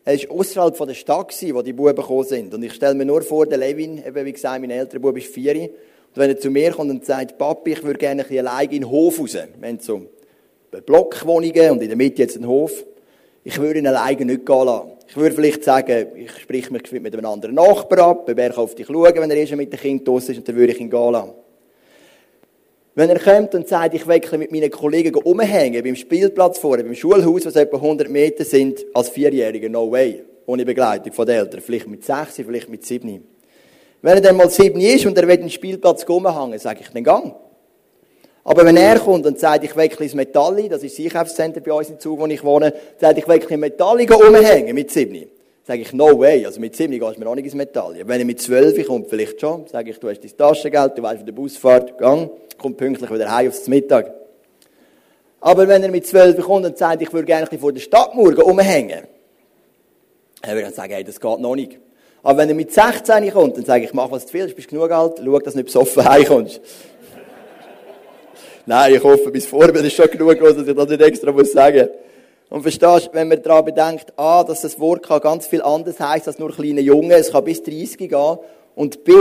Er 0.04 0.18
war 0.18 0.36
außerhalb 0.38 0.76
der 0.76 0.94
Stadt, 0.94 1.34
wo 1.54 1.62
die 1.62 1.72
Buben 1.72 1.96
gekommen 1.96 2.24
sind. 2.24 2.52
Und 2.52 2.62
ich 2.62 2.74
stelle 2.74 2.94
mir 2.94 3.06
nur 3.06 3.22
vor, 3.22 3.46
der 3.46 3.56
Levin, 3.56 4.04
eben 4.06 4.26
wie 4.26 4.32
gesagt, 4.32 4.60
mein 4.60 4.70
älterer 4.70 5.00
Bub 5.00 5.16
ist 5.16 5.32
vier. 5.32 5.54
Und 5.62 5.70
wenn 6.16 6.28
er 6.28 6.38
zu 6.38 6.50
mir 6.50 6.72
kommt 6.72 6.90
und 6.90 7.06
sagt, 7.06 7.38
Papi, 7.38 7.72
ich 7.72 7.82
würde 7.82 7.98
gerne 7.98 8.20
ein 8.20 8.28
bisschen 8.28 8.46
alleine 8.46 8.70
in 8.70 8.82
den 8.82 8.90
Hof 8.90 9.18
raus. 9.18 9.32
Wir 9.32 9.68
haben 9.68 9.80
so 9.80 10.02
Blockwohnungen 10.84 11.70
und 11.70 11.80
in 11.80 11.88
der 11.88 11.96
Mitte 11.96 12.20
jetzt 12.20 12.36
einen 12.36 12.48
Hof. 12.48 12.84
Ich 13.44 13.58
würde 13.58 13.80
ihn 13.80 13.86
alleine 13.86 14.24
nicht 14.24 14.46
gehen 14.46 14.64
lassen. 14.64 14.92
Ich 15.08 15.16
würde 15.16 15.34
vielleicht 15.34 15.64
sagen, 15.64 16.06
ich 16.16 16.30
spreche 16.38 16.72
mich 16.72 16.90
mit 16.92 17.12
einem 17.12 17.26
anderen 17.26 17.54
Nachbar 17.54 17.98
ab, 18.06 18.28
er 18.28 18.34
kann 18.34 18.52
auf 18.56 18.74
dich 18.74 18.86
schauen, 18.86 19.14
wenn 19.14 19.30
er 19.30 19.36
erst 19.36 19.54
mit 19.56 19.72
dem 19.72 19.78
Kind 19.78 20.06
draussen 20.06 20.32
ist, 20.32 20.38
und 20.38 20.48
dann 20.48 20.56
würde 20.56 20.72
ich 20.72 20.80
ihn 20.80 20.88
gehen 20.88 21.12
lassen. 21.12 21.32
Wenn 22.94 23.08
er 23.08 23.18
kommt 23.18 23.54
und 23.54 23.66
sagt, 23.66 23.94
ich 23.94 24.06
will 24.06 24.20
mit 24.38 24.52
meinen 24.52 24.70
Kollegen 24.70 25.14
umhängen, 25.14 25.82
beim 25.82 25.96
Spielplatz 25.96 26.58
vorne, 26.58 26.84
beim 26.84 26.94
Schulhaus, 26.94 27.46
was 27.46 27.56
etwa 27.56 27.76
100 27.76 28.08
Meter 28.10 28.44
sind, 28.44 28.84
als 28.92 29.08
Vierjähriger, 29.08 29.68
no 29.70 29.90
way. 29.90 30.22
Ohne 30.44 30.64
Begleitung 30.66 31.12
von 31.12 31.24
den 31.24 31.36
Eltern. 31.36 31.60
Vielleicht 31.62 31.88
mit 31.88 32.04
sechs, 32.04 32.34
vielleicht 32.36 32.68
mit 32.68 32.84
sieben. 32.84 33.24
Wenn 34.02 34.14
er 34.14 34.20
dann 34.20 34.36
mal 34.36 34.50
sieben 34.50 34.80
ist 34.80 35.06
und 35.06 35.16
er 35.16 35.26
will 35.26 35.38
den 35.38 35.48
Spielplatz 35.48 36.04
umhängen, 36.04 36.58
sage 36.58 36.80
ich, 36.82 36.88
dann 36.88 37.04
gang. 37.04 37.34
Aber 38.44 38.64
wenn 38.64 38.76
er 38.76 38.98
kommt 38.98 39.24
und 39.24 39.38
sagt, 39.38 39.64
ich 39.64 39.76
will 39.76 39.88
ein 39.88 40.16
Metalli, 40.16 40.68
das 40.68 40.82
ist 40.82 40.98
das 40.98 41.04
Einkaufszentrum 41.04 41.62
bei 41.62 41.72
uns 41.72 41.90
im 41.90 41.98
Zug, 42.00 42.18
wo 42.18 42.26
ich 42.26 42.42
wohne, 42.42 42.72
sagt, 42.98 43.18
ich 43.18 43.28
will 43.28 43.40
ein 43.48 43.60
Metalli 43.60 44.08
umhängen 44.10 44.74
mit 44.74 44.90
sieben, 44.90 45.28
sage 45.64 45.82
ich, 45.82 45.92
no 45.92 46.18
way. 46.18 46.44
Also 46.44 46.60
mit 46.60 46.74
sieben 46.74 46.98
gehst 46.98 47.16
du 47.16 47.20
mir 47.20 47.28
auch 47.28 47.36
nicht 47.36 47.44
ins 47.44 47.54
Metalli. 47.54 48.02
Wenn 48.04 48.20
er 48.20 48.26
mit 48.26 48.40
zwölf 48.40 48.84
kommt, 48.86 49.08
vielleicht 49.08 49.40
schon, 49.40 49.66
sage 49.68 49.90
ich, 49.90 49.98
du 50.00 50.08
hast 50.08 50.20
dein 50.20 50.36
Taschengeld, 50.36 50.98
du 50.98 51.02
weißt, 51.02 51.20
wie 51.20 51.24
der 51.24 51.32
Busfahrt, 51.32 51.96
gang 51.98 52.30
kommt 52.58 52.76
pünktlich 52.76 53.10
wieder 53.12 53.32
heim 53.32 53.48
aufs 53.48 53.68
Mittag. 53.68 54.12
Aber 55.40 55.66
wenn 55.68 55.82
er 55.82 55.90
mit 55.90 56.06
zwölf 56.06 56.36
kommt 56.40 56.66
und 56.66 56.78
sagt, 56.78 57.02
ich 57.02 57.12
würde 57.12 57.26
gerne 57.26 57.46
vor 57.58 57.72
der 57.72 57.80
Stadtmauer 57.80 58.44
umhängen, 58.44 59.04
dann 60.42 60.54
würde 60.54 60.68
ich 60.68 60.74
sagen, 60.74 60.92
hey, 60.92 61.04
das 61.04 61.20
geht 61.20 61.38
noch 61.38 61.54
nicht. 61.54 61.78
Aber 62.24 62.38
wenn 62.38 62.48
er 62.48 62.54
mit 62.54 62.72
16 62.72 63.30
kommt, 63.32 63.56
dann 63.56 63.64
sage 63.64 63.84
ich, 63.84 63.92
mach 63.92 64.10
was 64.10 64.26
du 64.26 64.34
willst, 64.34 64.54
bist 64.54 64.68
genug 64.68 64.90
alt, 64.90 65.20
schau, 65.24 65.38
dass 65.38 65.54
du 65.54 65.58
nicht 65.58 65.66
besoffen 65.66 66.04
heimkommst. 66.08 66.60
Nein, 68.66 68.94
ich 68.94 69.02
hoffe, 69.02 69.30
bis 69.30 69.46
Vorbild 69.46 69.84
ist 69.84 69.94
schon 69.94 70.10
genug 70.10 70.38
groß, 70.38 70.56
dass 70.56 70.68
ich 70.68 70.74
das 70.74 70.88
nicht 70.88 71.02
extra 71.02 71.32
muss 71.32 71.52
sagen 71.52 71.88
Und 72.48 72.62
verstehst, 72.62 73.10
wenn 73.12 73.28
man 73.28 73.42
daran 73.42 73.64
bedenkt, 73.64 74.12
A, 74.16 74.44
dass 74.44 74.60
das 74.60 74.78
Wort 74.78 75.02
kann 75.02 75.20
ganz 75.20 75.46
viel 75.46 75.62
anders 75.62 75.98
heißt 75.98 76.28
als 76.28 76.38
nur 76.38 76.52
kleine 76.52 76.80
Junge, 76.80 77.14
es 77.14 77.32
kann 77.32 77.44
bis 77.44 77.62
30 77.62 77.98
gehen, 77.98 78.38
und 78.74 79.04
B, 79.04 79.12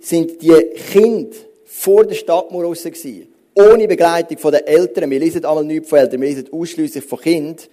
sind 0.00 0.42
die 0.42 0.52
Kinder, 0.92 1.36
vor 1.64 2.04
der 2.04 2.14
Stadtmauer 2.14 2.64
raus 2.64 2.82
gewesen. 2.82 3.28
Ohne 3.54 3.86
Begleitung 3.86 4.38
von 4.38 4.52
den 4.52 4.66
Eltern. 4.66 5.10
Wir 5.10 5.18
lesen 5.20 5.44
einmal 5.44 5.64
nichts 5.64 5.88
von 5.88 5.98
Eltern, 5.98 6.20
wir 6.20 6.28
lesen 6.28 6.48
ausschließlich 6.52 7.04
von 7.04 7.20
Kind. 7.20 7.68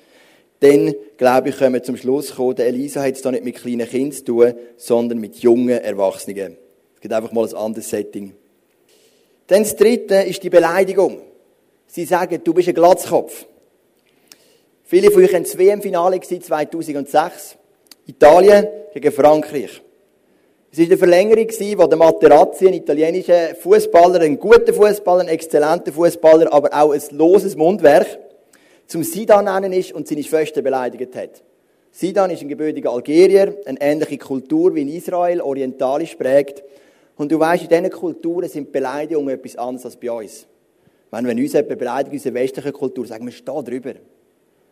Dann, 0.59 0.93
glaube 1.17 1.49
ich, 1.49 1.57
können 1.57 1.73
wir 1.73 1.83
zum 1.83 1.97
Schluss 1.97 2.35
kommen, 2.35 2.55
der 2.55 2.67
Elisa 2.67 3.01
hat 3.01 3.15
es 3.15 3.21
da 3.21 3.31
nicht 3.31 3.43
mit 3.43 3.55
kleinen 3.55 3.87
Kindern 3.87 4.11
zu 4.11 4.25
tun, 4.25 4.53
sondern 4.77 5.19
mit 5.19 5.37
jungen 5.37 5.79
Erwachsenen. 5.79 6.57
Es 6.95 7.01
gibt 7.01 7.13
einfach 7.13 7.31
mal 7.31 7.47
ein 7.47 7.55
anderes 7.55 7.89
Setting. 7.89 8.33
Dann 9.51 9.63
das 9.63 9.75
dritte 9.75 10.15
ist 10.15 10.41
die 10.43 10.49
Beleidigung. 10.49 11.23
Sie 11.85 12.05
sagen, 12.05 12.39
du 12.41 12.53
bist 12.53 12.69
ein 12.69 12.73
Glatzkopf. 12.73 13.45
Viele 14.85 15.11
von 15.11 15.21
euch 15.21 15.33
waren 15.33 15.43
das 15.43 15.57
WM-Finale 15.57 16.21
2006. 16.21 17.57
Italien 18.07 18.65
gegen 18.93 19.11
Frankreich. 19.11 19.81
Es 20.71 20.79
war 20.79 20.85
eine 20.85 20.97
Verlängerung, 20.97 21.47
wo 21.77 21.85
der 21.85 21.97
Materazzi, 21.97 22.65
ein 22.65 22.75
italienischer 22.75 23.55
Fußballer, 23.55 24.21
ein 24.21 24.39
guter 24.39 24.73
Fußballer, 24.73 25.23
ein 25.23 25.27
exzellenter 25.27 25.91
Fußballer, 25.91 26.53
aber 26.53 26.69
auch 26.71 26.93
ein 26.93 27.01
loses 27.11 27.57
Mundwerk, 27.57 28.19
zum 28.87 29.03
Sidan 29.03 29.43
nennen 29.43 29.73
ist 29.73 29.91
und 29.91 30.07
seine 30.07 30.23
Schwester 30.23 30.61
beleidigt 30.61 31.13
hat. 31.13 31.43
Sidan 31.91 32.31
ist 32.31 32.41
ein 32.41 32.47
gebürtiger 32.47 32.93
Algerier, 32.93 33.57
eine 33.65 33.81
ähnliche 33.81 34.17
Kultur 34.17 34.73
wie 34.75 34.83
in 34.83 34.87
Israel, 34.87 35.41
orientalisch 35.41 36.15
prägt. 36.15 36.63
Und 37.21 37.31
du 37.31 37.39
weißt, 37.39 37.61
in 37.61 37.69
diesen 37.69 37.91
Kulturen 37.91 38.49
sind 38.49 38.71
Beleidigungen 38.71 39.29
etwas 39.29 39.55
anderes 39.55 39.85
als 39.85 39.95
bei 39.95 40.11
uns. 40.11 40.47
Wenn, 41.11 41.27
wenn 41.27 41.37
uns 41.37 41.53
jemand 41.53 41.77
beleidigt, 41.77 42.13
unsere 42.13 42.33
westliche 42.33 42.71
Kultur, 42.71 43.05
sagen 43.05 43.25
wir, 43.25 43.31
steh 43.31 43.61
drüber. 43.63 43.93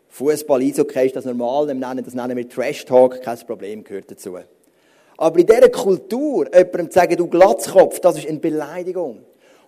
Fußball, 0.08 0.60
Eishockey 0.60 1.06
ist 1.06 1.16
das 1.16 1.26
normal, 1.26 1.68
das 1.68 2.16
nennen 2.16 2.36
wir 2.36 2.50
Trash 2.50 2.86
Talk, 2.86 3.22
kein 3.22 3.38
Problem, 3.46 3.84
gehört 3.84 4.10
dazu. 4.10 4.36
Aber 5.18 5.40
in 5.40 5.46
dieser 5.46 5.70
Kultur, 5.70 6.48
jemandem 6.52 6.90
zu 6.90 6.98
sagen, 6.98 7.18
du 7.18 7.28
Glatzkopf, 7.28 8.00
das 8.00 8.18
ist 8.18 8.28
eine 8.28 8.40
Beleidigung. 8.40 9.20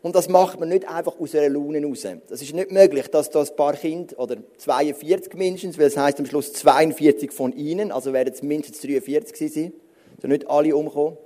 Und 0.02 0.16
das 0.16 0.28
macht 0.28 0.60
man 0.60 0.70
nicht 0.70 0.90
einfach 0.90 1.20
aus 1.20 1.36
einer 1.36 1.50
Laune 1.50 1.86
raus. 1.86 2.08
Das 2.30 2.42
ist 2.42 2.56
nicht 2.56 2.72
möglich, 2.72 3.08
dass 3.10 3.30
da 3.30 3.42
ein 3.42 3.56
paar 3.56 3.74
Kinder, 3.74 4.18
oder 4.18 4.38
42 4.58 5.36
mindestens, 5.36 5.78
weil 5.78 5.86
es 5.86 5.98
heisst 5.98 6.18
am 6.18 6.26
Schluss 6.26 6.52
42 6.54 7.32
von 7.32 7.54
ihnen, 7.54 7.92
also 7.92 8.12
werden 8.12 8.34
es 8.34 8.42
mindestens 8.42 8.82
43 8.82 9.34
gewesen 9.34 9.54
sein, 9.54 9.74
also 10.16 10.28
nicht 10.30 10.50
alle 10.50 10.76
umkommen. 10.76 11.18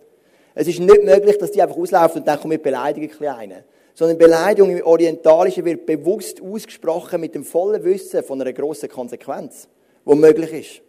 Es 0.56 0.68
ist 0.68 0.80
nicht 0.80 1.04
möglich, 1.04 1.38
dass 1.38 1.52
die 1.52 1.62
einfach 1.62 1.76
auslaufen 1.76 2.22
und 2.22 2.28
dann 2.28 2.40
kommen 2.40 2.52
wir 2.52 2.62
beleidigen 2.62 3.10
Kleine. 3.10 3.66
Sondern 3.94 4.18
Beleidigung 4.18 4.76
im 4.76 4.86
Orientalischen 4.86 5.64
wird 5.66 5.86
bewusst 5.86 6.42
ausgesprochen 6.42 7.22
mit 7.22 7.36
dem 7.36 7.44
vollen 7.44 7.84
Wissen 7.84 8.24
von 8.24 8.42
einer 8.42 8.54
grossen 8.54 8.90
Konsequenz, 8.90 9.68
die 10.06 10.16
möglich 10.16 10.54
ist. 10.54 10.82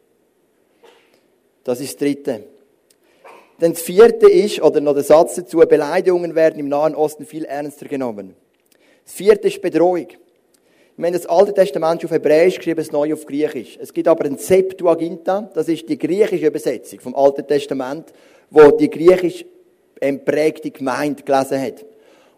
Das 1.65 1.81
ist 1.81 1.93
das 1.93 1.97
Dritte. 1.99 2.45
Dann 3.59 3.73
das 3.73 3.83
vierte 3.83 4.31
ist, 4.31 4.61
oder 4.63 4.81
noch 4.81 4.95
der 4.95 5.03
Satz 5.03 5.35
dazu, 5.35 5.59
Beleidigungen 5.59 6.35
werden 6.35 6.61
im 6.61 6.69
Nahen 6.69 6.95
Osten 6.95 7.27
viel 7.27 7.45
ernster 7.45 7.87
genommen. 7.87 8.37
Das 9.05 9.15
vierte 9.15 9.49
ist 9.49 9.61
Bedrohung. 9.61 10.09
Wir 10.97 11.07
haben 11.07 11.13
das 11.13 11.27
Alte 11.27 11.55
Testament 11.55 12.05
auf 12.05 12.11
Hebräisch 12.11 12.57
geschrieben, 12.57 12.79
das 12.79 12.93
Neue 12.93 13.15
auf 13.15 13.27
Griechisch. 13.27 13.79
Es 13.81 13.93
gibt 13.93 14.09
aber 14.09 14.25
ein 14.25 14.39
Septuaginta, 14.39 15.51
das 15.55 15.69
ist 15.69 15.89
die 15.89 15.99
griechische 15.99 16.47
Übersetzung 16.47 17.01
vom 17.01 17.15
Alten 17.15 17.47
Testament, 17.47 18.13
wo 18.51 18.71
die 18.71 18.89
griechisch 18.89 19.45
prägte 20.25 20.71
Gemeinde 20.71 21.23
gelesen 21.23 21.61
hat. 21.61 21.85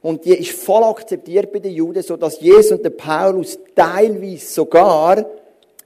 Und 0.01 0.25
die 0.25 0.35
ist 0.35 0.53
voll 0.53 0.85
akzeptiert 0.85 1.53
bei 1.53 1.59
den 1.59 1.73
Juden, 1.73 2.03
so 2.03 2.17
dass 2.17 2.41
Jesus 2.41 2.73
und 2.73 2.85
der 2.85 2.91
Paulus 2.91 3.59
teilweise 3.75 4.47
sogar 4.47 5.27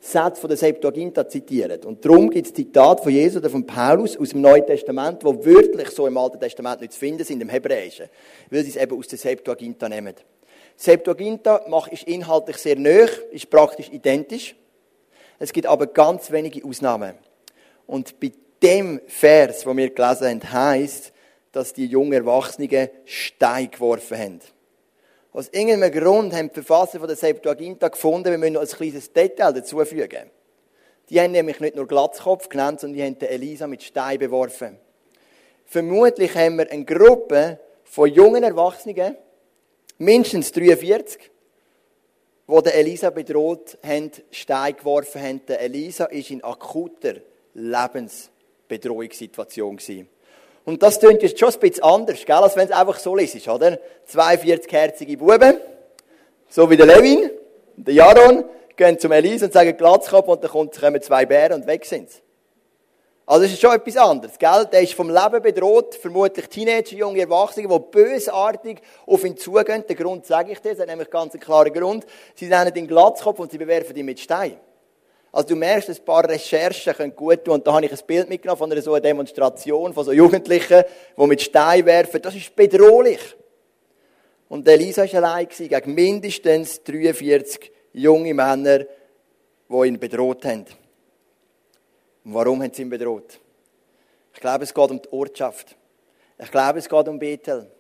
Sätze 0.04 0.40
von 0.40 0.48
der 0.48 0.56
Septuaginta 0.56 1.28
zitieren. 1.28 1.80
Und 1.84 2.04
darum 2.04 2.28
gibt 2.28 2.48
es 2.48 2.52
Zitate 2.52 3.04
von 3.04 3.12
Jesus 3.12 3.38
oder 3.38 3.50
von 3.50 3.64
Paulus 3.64 4.16
aus 4.16 4.30
dem 4.30 4.40
Neuen 4.40 4.66
Testament, 4.66 5.24
wo 5.24 5.44
wörtlich 5.44 5.90
so 5.90 6.06
im 6.08 6.16
Alten 6.16 6.40
Testament 6.40 6.80
nicht 6.80 6.92
zu 6.92 6.98
finden 6.98 7.24
sind, 7.24 7.40
im 7.40 7.48
Hebräischen, 7.48 8.06
weil 8.50 8.64
sie 8.64 8.70
es 8.70 8.76
eben 8.76 8.98
aus 8.98 9.06
der 9.06 9.18
Septuaginta 9.18 9.88
nehmen. 9.88 10.14
Septuaginta 10.76 11.64
ist 11.90 12.02
inhaltlich 12.02 12.56
sehr 12.56 12.76
nöch, 12.76 13.12
ist 13.30 13.48
praktisch 13.48 13.90
identisch. 13.90 14.56
Es 15.38 15.52
gibt 15.52 15.66
aber 15.66 15.86
ganz 15.86 16.32
wenige 16.32 16.66
Ausnahmen. 16.66 17.14
Und 17.86 18.18
bei 18.18 18.32
dem 18.60 19.00
Vers, 19.06 19.64
wo 19.66 19.76
wir 19.76 19.90
gelesen 19.90 20.26
haben, 20.26 20.52
heisst, 20.52 21.12
dass 21.52 21.72
die 21.72 21.86
jungen 21.86 22.14
Erwachsenen 22.14 22.88
Stein 23.04 23.70
geworfen 23.70 24.18
haben. 24.18 24.40
Aus 25.32 25.48
irgendeinem 25.48 25.92
Grund 25.92 26.34
haben 26.34 26.48
die 26.48 26.54
Verfasser 26.54 26.98
von 26.98 27.06
der 27.08 27.16
Septuaginta 27.16 27.88
gefunden, 27.88 28.30
wir 28.30 28.38
müssen 28.38 28.54
noch 28.54 28.62
ein 28.62 28.66
kleines 28.66 29.12
Detail 29.12 29.52
dazufügen. 29.52 30.30
Die 31.08 31.20
haben 31.20 31.32
nämlich 31.32 31.58
nicht 31.60 31.76
nur 31.76 31.86
Glatzkopf 31.86 32.48
genannt, 32.48 32.80
sondern 32.80 32.96
die 32.96 33.04
haben 33.04 33.20
Elisa 33.20 33.66
mit 33.66 33.82
Stein 33.82 34.18
beworfen. 34.18 34.78
Vermutlich 35.66 36.34
haben 36.34 36.56
wir 36.58 36.70
eine 36.70 36.84
Gruppe 36.84 37.58
von 37.84 38.12
jungen 38.12 38.42
Erwachsenen, 38.42 39.16
mindestens 39.98 40.52
43, 40.52 41.30
die 42.48 42.70
Elisa 42.70 43.10
bedroht 43.10 43.78
haben, 43.82 44.10
Stein 44.30 44.76
geworfen 44.76 45.22
haben. 45.22 45.40
Elisa 45.46 46.04
war 46.04 46.12
in 46.12 46.44
akuter 46.44 47.16
Lebensbedrohungssituation. 47.54 49.78
Und 50.64 50.82
das 50.82 51.00
klingt 51.00 51.22
jetzt 51.22 51.38
schon 51.38 51.52
ein 51.52 51.58
bisschen 51.58 51.82
anders, 51.82 52.24
gell, 52.24 52.36
als 52.36 52.56
wenn 52.56 52.66
es 52.66 52.72
einfach 52.72 52.98
so 52.98 53.16
ist, 53.16 53.48
oder? 53.48 53.78
42-herzige 54.12 55.18
Buben, 55.18 55.60
so 56.48 56.70
wie 56.70 56.76
der 56.76 56.86
Levin 56.86 57.30
der 57.76 57.94
Jaron, 57.94 58.44
gehen 58.76 58.98
zum 58.98 59.12
Elise 59.12 59.46
und 59.46 59.52
sagen 59.52 59.76
Glatzkopf 59.76 60.28
und 60.28 60.42
dann 60.42 60.50
kommen 60.50 61.02
zwei 61.02 61.26
Bären 61.26 61.60
und 61.60 61.66
weg 61.66 61.84
sind 61.84 62.08
Also 63.26 63.42
das 63.44 63.52
ist 63.52 63.60
schon 63.60 63.74
etwas 63.74 63.96
anderes, 63.96 64.38
gell? 64.38 64.68
Der 64.72 64.82
ist 64.82 64.94
vom 64.94 65.10
Leben 65.10 65.42
bedroht, 65.42 65.94
vermutlich 65.94 66.48
Teenager, 66.48 66.96
junge 66.96 67.20
Erwachsene, 67.20 67.68
die 67.68 67.78
bösartig 67.90 68.80
auf 69.06 69.24
ihn 69.24 69.36
zugehen. 69.36 69.84
Der 69.88 69.96
Grund 69.96 70.26
sage 70.26 70.52
ich 70.52 70.60
dir, 70.60 70.72
das 70.72 70.80
hat 70.80 70.88
nämlich 70.88 71.10
ganz 71.10 71.32
einen 71.32 71.40
klaren 71.40 71.72
Grund. 71.72 72.06
Sie 72.34 72.46
nennen 72.46 72.74
ihn 72.74 72.86
Glatzkopf 72.86 73.38
und 73.38 73.50
sie 73.50 73.58
bewerfen 73.58 73.96
ihn 73.96 74.06
mit 74.06 74.20
Stein. 74.20 74.58
Also 75.32 75.48
du 75.48 75.56
merkst, 75.56 75.88
ein 75.88 76.04
paar 76.04 76.28
Recherchen 76.28 76.92
können 76.92 77.16
gut 77.16 77.44
tun. 77.44 77.54
Und 77.54 77.66
da 77.66 77.72
habe 77.72 77.86
ich 77.86 77.92
ein 77.92 78.06
Bild 78.06 78.28
mitgenommen 78.28 78.58
von 78.58 78.70
einer 78.70 78.82
so 78.82 78.98
Demonstration 78.98 79.94
von 79.94 80.04
so 80.04 80.12
Jugendlichen, 80.12 80.84
die 81.16 81.26
mit 81.26 81.40
Stein 81.40 81.86
werfen. 81.86 82.20
Das 82.20 82.34
ist 82.34 82.54
bedrohlich. 82.54 83.34
Und 84.50 84.68
Elisa 84.68 85.10
war 85.10 85.24
allein 85.24 85.48
gegen 85.48 85.94
mindestens 85.94 86.82
43 86.84 87.72
junge 87.94 88.34
Männer, 88.34 88.80
die 88.80 89.86
ihn 89.86 89.98
bedroht 89.98 90.44
haben. 90.44 90.66
Und 92.24 92.34
warum 92.34 92.62
haben 92.62 92.72
sie 92.74 92.82
ihn 92.82 92.90
bedroht? 92.90 93.40
Ich 94.34 94.40
glaube, 94.40 94.64
es 94.64 94.74
geht 94.74 94.90
um 94.90 95.00
die 95.00 95.12
Ortschaft. 95.12 95.76
Ich 96.38 96.50
glaube, 96.50 96.78
es 96.78 96.88
geht 96.88 97.08
um 97.08 97.18
Bethel. 97.18 97.70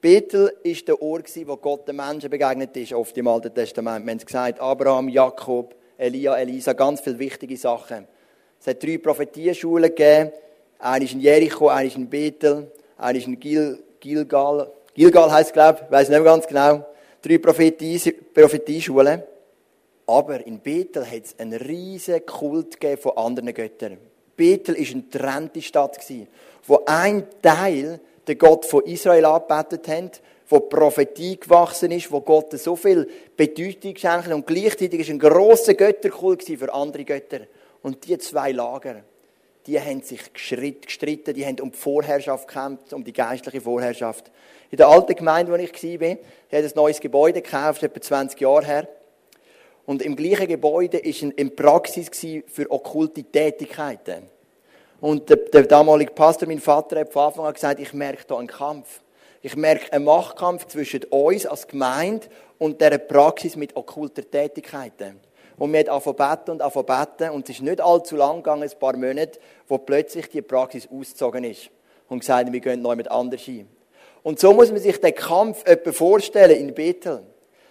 Bethel 0.00 0.52
war 0.64 0.74
der 0.86 1.02
Ort, 1.02 1.46
wo 1.46 1.56
Gott 1.56 1.86
den 1.86 1.96
Menschen 1.96 2.30
begegnet 2.30 2.74
ist, 2.78 2.94
oft 2.94 3.16
im 3.18 3.28
Alten 3.28 3.52
Testament. 3.52 4.06
Wir 4.06 4.12
haben 4.12 4.18
es 4.18 4.26
gesagt, 4.26 4.60
Abraham, 4.60 5.08
Jakob, 5.08 5.74
Elia, 5.98 6.36
Elisa, 6.36 6.72
ganz 6.74 7.00
viele 7.00 7.18
wichtige 7.18 7.56
Sachen. 7.56 8.06
Es 8.60 8.68
hat 8.68 8.82
drei 8.82 8.98
Prophetieschulen 8.98 9.94
gegeben. 9.94 10.32
Eine 10.78 11.04
ist 11.04 11.12
in 11.12 11.20
Jericho, 11.20 11.68
eine 11.68 11.88
ist 11.88 11.96
in 11.96 12.08
Bethel, 12.08 12.70
eine 12.96 13.18
ist 13.18 13.26
in 13.26 13.38
Gil, 13.38 13.82
Gilgal. 13.98 14.70
Gilgal 14.94 15.32
heisst 15.32 15.52
glaube 15.52 15.80
ich, 15.84 15.90
weiß 15.90 16.08
nicht 16.08 16.18
mehr 16.18 16.32
ganz 16.32 16.46
genau. 16.46 16.86
Drei 17.20 17.38
Prophetieschule. 17.38 19.26
Aber 20.06 20.46
in 20.46 20.60
Bethel 20.60 21.04
hat 21.04 21.24
es 21.24 21.38
einen 21.38 21.54
riesigen 21.60 22.24
Kult 22.24 22.78
von 23.00 23.16
anderen 23.16 23.52
Göttern. 23.52 23.98
Bethel 24.36 24.76
war 24.76 24.80
eine 24.80 25.02
getrennte 25.02 25.62
Stadt, 25.62 25.98
wo 26.66 26.80
ein 26.86 27.26
Teil 27.42 28.00
den 28.26 28.38
Gott 28.38 28.66
von 28.66 28.84
Israel 28.84 29.24
angebetet 29.24 29.88
hat 29.88 30.20
wo 30.48 30.60
Prophetie 30.60 31.38
gewachsen 31.38 31.90
ist, 31.90 32.10
wo 32.10 32.20
Gott 32.20 32.58
so 32.58 32.74
viel 32.74 33.08
Bedeutung 33.36 33.94
geschenkt 33.94 34.28
und 34.28 34.46
gleichzeitig 34.46 35.06
war 35.06 35.14
ein 35.14 35.18
grosser 35.18 35.74
Götterkult 35.74 36.42
für 36.42 36.72
andere 36.72 37.04
Götter. 37.04 37.40
Und 37.82 38.06
die 38.06 38.16
zwei 38.18 38.52
Lager, 38.52 39.02
die 39.66 39.78
haben 39.78 40.02
sich 40.02 40.32
gestritten, 40.32 41.34
die 41.34 41.44
haben 41.44 41.60
um 41.60 41.70
die 41.70 41.76
Vorherrschaft 41.76 42.48
gekämpft, 42.48 42.92
um 42.92 43.04
die 43.04 43.12
geistliche 43.12 43.60
Vorherrschaft. 43.60 44.30
In 44.70 44.78
der 44.78 44.88
alten 44.88 45.14
Gemeinde, 45.14 45.52
wo 45.52 45.56
ich 45.56 45.72
war, 45.72 45.80
die 45.80 46.16
hat 46.56 46.64
ein 46.64 46.72
neues 46.74 47.00
Gebäude 47.00 47.42
gekauft, 47.42 47.82
etwa 47.82 48.00
20 48.00 48.40
Jahre 48.40 48.64
her. 48.64 48.88
Und 49.84 50.02
im 50.02 50.16
gleichen 50.16 50.48
Gebäude 50.48 50.98
war 50.98 51.32
eine 51.38 51.50
Praxis 51.50 52.10
für 52.46 52.70
okkulte 52.70 53.24
Tätigkeiten. 53.24 54.24
Und 55.00 55.30
der, 55.30 55.36
der 55.36 55.62
damalige 55.62 56.12
Pastor, 56.12 56.48
mein 56.48 56.58
Vater, 56.58 57.00
hat 57.00 57.12
von 57.12 57.26
Anfang 57.26 57.46
an 57.46 57.54
gesagt, 57.54 57.80
ich 57.80 57.92
merke 57.92 58.24
da 58.26 58.36
einen 58.36 58.48
Kampf. 58.48 59.00
Ich 59.40 59.56
merke 59.56 59.92
einen 59.92 60.04
Machtkampf 60.04 60.66
zwischen 60.66 61.04
uns 61.04 61.46
als 61.46 61.68
Gemeinde 61.68 62.26
und 62.58 62.80
dieser 62.80 62.98
Praxis 62.98 63.54
mit 63.56 63.76
okkulter 63.76 64.28
Tätigkeiten. 64.28 65.20
Und 65.56 65.72
wir 65.72 65.80
haben 65.80 65.88
angefangen 65.88 66.50
und 66.50 66.62
angefangen 66.62 67.30
und 67.32 67.48
es 67.48 67.56
ist 67.56 67.62
nicht 67.62 67.80
allzu 67.80 68.16
lang 68.16 68.38
gegangen, 68.38 68.62
ein 68.62 68.78
paar 68.78 68.96
Monate, 68.96 69.38
wo 69.66 69.78
plötzlich 69.78 70.28
die 70.28 70.42
Praxis 70.42 70.88
ausgezogen 70.90 71.44
ist 71.44 71.70
und 72.08 72.20
gesagt 72.20 72.46
haben, 72.46 72.52
wir 72.52 72.60
gehen 72.60 72.82
neu 72.82 72.96
mit 72.96 73.10
anders 73.10 73.42
hin. 73.42 73.68
Und 74.22 74.40
so 74.40 74.52
muss 74.52 74.70
man 74.70 74.80
sich 74.80 75.00
den 75.00 75.14
Kampf 75.14 75.64
etwa 75.64 75.92
vorstellen 75.92 76.58
in 76.58 76.74
Bethel. 76.74 77.22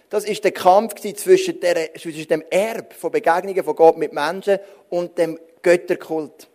Das 0.09 0.23
ist 0.23 0.43
der 0.43 0.51
Kampf 0.51 0.95
zwischen, 0.95 1.59
der, 1.59 1.93
zwischen 1.95 2.27
dem 2.27 2.43
Erb 2.49 2.93
von 2.93 3.11
Begegnungen 3.11 3.63
von 3.63 3.75
Gott 3.75 3.97
mit 3.97 4.13
Menschen 4.13 4.59
und 4.89 5.17
dem 5.17 5.37
Götterkult. 5.61 6.47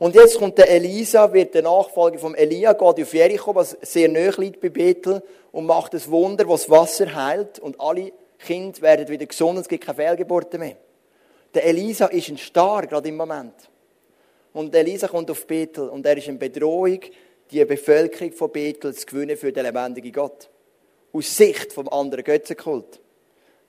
Und 0.00 0.14
jetzt 0.14 0.38
kommt 0.38 0.56
der 0.56 0.70
Elisa, 0.70 1.30
wird 1.30 1.52
der 1.52 1.60
Nachfolger 1.60 2.18
vom 2.18 2.34
Elia, 2.34 2.72
geht 2.72 2.82
auf 2.82 3.12
Jericho, 3.12 3.54
was 3.54 3.76
sehr 3.82 4.08
nahe 4.08 4.32
liegt 4.38 4.58
bei 4.58 4.70
Bethel, 4.70 5.22
und 5.52 5.66
macht 5.66 5.92
das 5.92 6.10
Wunder, 6.10 6.48
was 6.48 6.62
das 6.62 6.70
Wasser 6.70 7.14
heilt, 7.14 7.58
und 7.58 7.78
alle 7.78 8.10
Kinder 8.38 8.80
werden 8.80 9.08
wieder 9.08 9.26
gesund, 9.26 9.56
und 9.56 9.58
es 9.58 9.68
gibt 9.68 9.84
keine 9.84 9.96
Fehlgeburten 9.96 10.58
mehr. 10.58 10.76
Der 11.52 11.66
Elisa 11.66 12.06
ist 12.06 12.30
ein 12.30 12.38
Star, 12.38 12.86
gerade 12.86 13.10
im 13.10 13.16
Moment. 13.18 13.52
Und 14.54 14.74
Elisa 14.74 15.06
kommt 15.06 15.30
auf 15.30 15.46
Bethel, 15.46 15.90
und 15.90 16.06
er 16.06 16.16
ist 16.16 16.28
in 16.28 16.38
Bedrohung, 16.38 17.00
die 17.50 17.62
Bevölkerung 17.66 18.32
von 18.32 18.50
Bethel 18.50 18.94
zu 18.94 19.04
gewinnen 19.04 19.36
für 19.36 19.52
den 19.52 19.66
lebendigen 19.66 20.12
Gott. 20.12 20.48
aus 21.12 21.36
Sicht 21.36 21.74
vom 21.74 21.88
anderen 21.90 22.24
Götzenkult. 22.24 23.00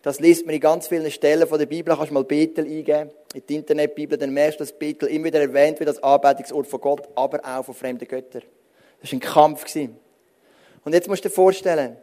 Das 0.01 0.20
liest 0.20 0.46
man 0.46 0.55
in 0.55 0.62
ganz 0.62 0.88
vielen 0.88 1.12
Stellen 1.12 1.48
von 1.48 1.60
der 1.60 1.67
Bibel. 1.67 1.96
Kannst 1.96 2.12
mal 2.12 2.24
Bethel 2.24 2.65
eingeben, 2.65 3.12
in 3.34 3.43
die 3.48 3.55
Internetbibel, 3.55 4.17
dann 4.17 4.34
merkst 4.34 4.60
du, 4.60 4.63
dass 4.63 4.74
Bethel 4.74 5.10
immer 5.10 5.25
wieder 5.25 5.41
erwähnt 5.41 5.79
wird 5.79 5.89
als 5.89 6.01
Anbetungsort 6.01 6.67
von 6.67 6.81
Gott, 6.81 7.10
aber 7.15 7.39
auch 7.46 7.63
von 7.63 7.75
fremden 7.75 8.08
Göttern. 8.08 8.41
Das 9.01 9.12
war 9.12 9.17
ein 9.17 9.20
Kampf. 9.20 9.65
Und 10.84 10.93
jetzt 10.93 11.08
musst 11.08 11.24
du 11.24 11.29
dir 11.29 11.36
vorstellen, 11.36 11.98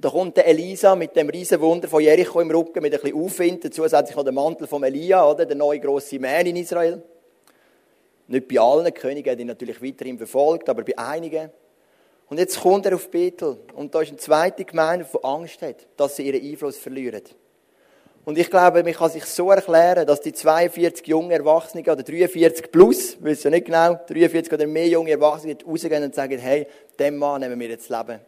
da 0.00 0.10
kommt 0.10 0.36
der 0.36 0.46
Elisa 0.46 0.94
mit 0.94 1.16
dem 1.16 1.28
riesen 1.28 1.60
Wunder 1.60 1.88
von 1.88 2.02
Jericho 2.02 2.40
im 2.40 2.50
Rücken, 2.50 2.82
mit 2.82 2.94
ein 2.94 3.00
bisschen 3.00 3.16
Aufwind, 3.16 3.64
dazu 3.64 3.82
zusätzlich 3.82 4.16
noch 4.16 4.24
der 4.24 4.32
Mantel 4.32 4.66
von 4.66 4.82
Elia, 4.82 5.28
oder? 5.28 5.46
Der 5.46 5.56
neue 5.56 5.80
grosse 5.80 6.18
Mann 6.18 6.46
in 6.46 6.56
Israel. 6.56 7.02
Nicht 8.28 8.48
bei 8.48 8.58
allen, 8.58 8.92
Königen 8.92 9.38
ihn 9.38 9.46
natürlich 9.46 9.82
weiterhin 9.82 10.16
verfolgt, 10.16 10.68
aber 10.68 10.82
bei 10.82 10.96
einigen. 10.96 11.50
Und 12.28 12.38
jetzt 12.38 12.60
kommt 12.60 12.86
er 12.86 12.94
auf 12.94 13.10
Bethel. 13.10 13.58
Und 13.74 13.94
da 13.94 14.00
ist 14.00 14.08
eine 14.08 14.16
zweite 14.16 14.64
Gemeinde, 14.64 15.06
die 15.12 15.24
Angst 15.24 15.60
hat, 15.62 15.86
dass 15.96 16.16
sie 16.16 16.26
ihren 16.26 16.42
Einfluss 16.42 16.78
verlieren. 16.78 17.22
Und 18.24 18.38
ich 18.38 18.48
glaube, 18.48 18.84
man 18.84 18.92
kann 18.92 19.10
sich 19.10 19.24
so 19.24 19.50
erklären, 19.50 20.06
dass 20.06 20.20
die 20.20 20.32
42 20.32 21.06
jungen 21.08 21.32
Erwachsenen 21.32 21.84
oder 21.84 22.02
43 22.02 22.70
plus, 22.70 23.22
weiß 23.22 23.42
ja 23.42 23.50
nicht 23.50 23.66
genau, 23.66 23.98
43 24.06 24.52
oder 24.52 24.66
mehr 24.66 24.86
junge 24.86 25.10
Erwachsene 25.10 25.56
rausgehen 25.66 26.04
und 26.04 26.14
sagen, 26.14 26.38
hey, 26.38 26.66
dem 26.98 27.16
Mann 27.16 27.40
nehmen 27.40 27.58
wir 27.58 27.68
jetzt 27.68 27.90
das 27.90 28.06
Leben. 28.06 28.20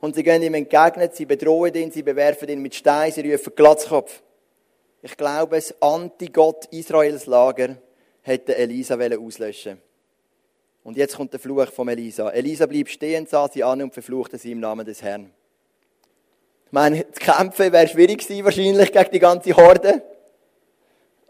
Und 0.00 0.14
sie 0.14 0.22
gehen 0.22 0.42
ihm 0.42 0.54
entgegnen, 0.54 1.10
sie 1.12 1.26
bedrohen 1.26 1.74
ihn, 1.74 1.90
sie 1.90 2.02
bewerfen 2.02 2.48
ihn 2.48 2.62
mit 2.62 2.74
Steinen, 2.74 3.12
sie 3.12 3.30
rufen 3.30 3.52
Glatzkopf. 3.54 4.22
Ich 5.02 5.16
glaube, 5.16 5.56
das 5.56 5.74
Anti-Gott 5.82 6.66
Israels 6.70 7.26
Lager 7.26 7.76
hätte 8.22 8.56
Elisa 8.56 8.96
auslöschen 8.96 9.82
Und 10.82 10.96
jetzt 10.96 11.16
kommt 11.16 11.32
der 11.32 11.40
Fluch 11.40 11.70
von 11.72 11.88
Elisa. 11.88 12.30
Elisa 12.30 12.66
blieb 12.66 12.88
stehen, 12.88 13.26
sah 13.26 13.48
sie 13.48 13.62
an 13.62 13.82
und 13.82 13.92
verfluchte 13.92 14.38
sie 14.38 14.52
im 14.52 14.60
Namen 14.60 14.86
des 14.86 15.02
Herrn. 15.02 15.30
Ich 16.66 16.72
meine, 16.72 17.10
zu 17.12 17.20
kämpfen 17.20 17.72
wäre 17.72 17.88
schwierig 17.88 18.18
gewesen, 18.18 18.44
wahrscheinlich, 18.44 18.92
gegen 18.92 19.10
die 19.10 19.18
ganze 19.18 19.56
Horde. 19.56 20.02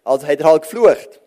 Also 0.05 0.27
hat 0.27 0.41
er 0.41 0.47
halt 0.47 0.63
geflucht. 0.63 1.21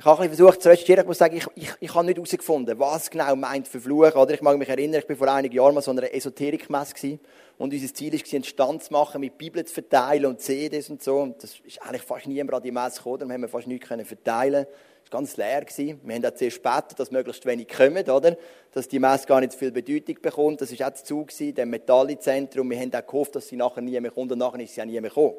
Ich 0.00 0.06
habe 0.06 0.28
versucht 0.28 0.62
zu 0.62 0.70
recherchieren. 0.70 1.02
Ich 1.02 1.08
muss 1.08 1.18
sagen, 1.18 1.36
ich, 1.36 1.46
ich, 1.56 1.70
ich 1.78 1.94
habe 1.94 2.06
nicht 2.06 2.16
herausgefunden, 2.16 2.78
was 2.78 3.10
genau 3.10 3.36
meint 3.36 3.68
verfluchen. 3.68 4.14
Oder 4.14 4.32
ich 4.32 4.40
mag 4.40 4.56
mich 4.56 4.68
erinnern, 4.68 5.02
ich 5.02 5.08
war 5.08 5.16
vor 5.16 5.28
einigen 5.28 5.54
Jahren 5.54 5.74
mal 5.74 5.82
so 5.82 5.90
einer 5.90 6.10
Esoterikmesse 6.14 7.18
und 7.58 7.74
unser 7.74 7.94
Ziel 7.94 8.12
war, 8.14 8.20
einen 8.32 8.44
Stand 8.44 8.82
zu 8.82 8.92
machen, 8.94 9.20
mit 9.20 9.36
Bibeln 9.36 9.66
zu 9.66 9.74
verteilen 9.74 10.24
und 10.24 10.40
CDs 10.40 10.88
und 10.88 11.02
so. 11.02 11.18
Und 11.18 11.42
das 11.42 11.56
ist 11.62 11.82
eigentlich 11.82 12.00
fast 12.00 12.26
niemand 12.26 12.54
an 12.54 12.62
die 12.62 12.70
Messe 12.70 12.96
gekommen, 12.96 13.18
darum 13.18 13.32
haben 13.34 13.42
wir 13.42 13.48
fast 13.48 13.66
nichts 13.66 13.88
verteilen 13.88 14.64
Es 14.64 14.89
war 15.12 15.20
ganz 15.20 15.36
leer. 15.36 15.64
Gewesen. 15.64 16.00
Wir 16.04 16.14
haben 16.14 16.24
auch 16.24 16.34
zuerst 16.34 16.62
gebeten, 16.62 16.94
dass 16.96 17.10
möglichst 17.10 17.44
wenig 17.46 17.68
kommen, 17.68 18.08
oder? 18.08 18.36
Dass 18.72 18.88
die 18.88 18.98
Messe 18.98 19.26
gar 19.26 19.40
nicht 19.40 19.52
so 19.52 19.58
viel 19.58 19.72
Bedeutung 19.72 20.16
bekommt. 20.22 20.60
Das 20.60 20.78
war 20.78 20.88
auch 20.88 20.94
zu 20.94 21.24
gewesen, 21.24 21.54
dem 21.54 21.70
Metalli-Zentrum. 21.70 22.70
Wir 22.70 22.78
haben 22.78 22.94
auch 22.94 23.06
gehofft, 23.06 23.36
dass 23.36 23.48
sie 23.48 23.56
nachher 23.56 23.82
nie 23.82 23.98
mehr 24.00 24.10
kommt 24.10 24.32
und 24.32 24.38
nachher 24.38 24.60
ist 24.60 24.74
sie 24.74 24.80
auch 24.80 24.86
nie 24.86 25.00
mehr 25.00 25.10
gekommen. 25.10 25.34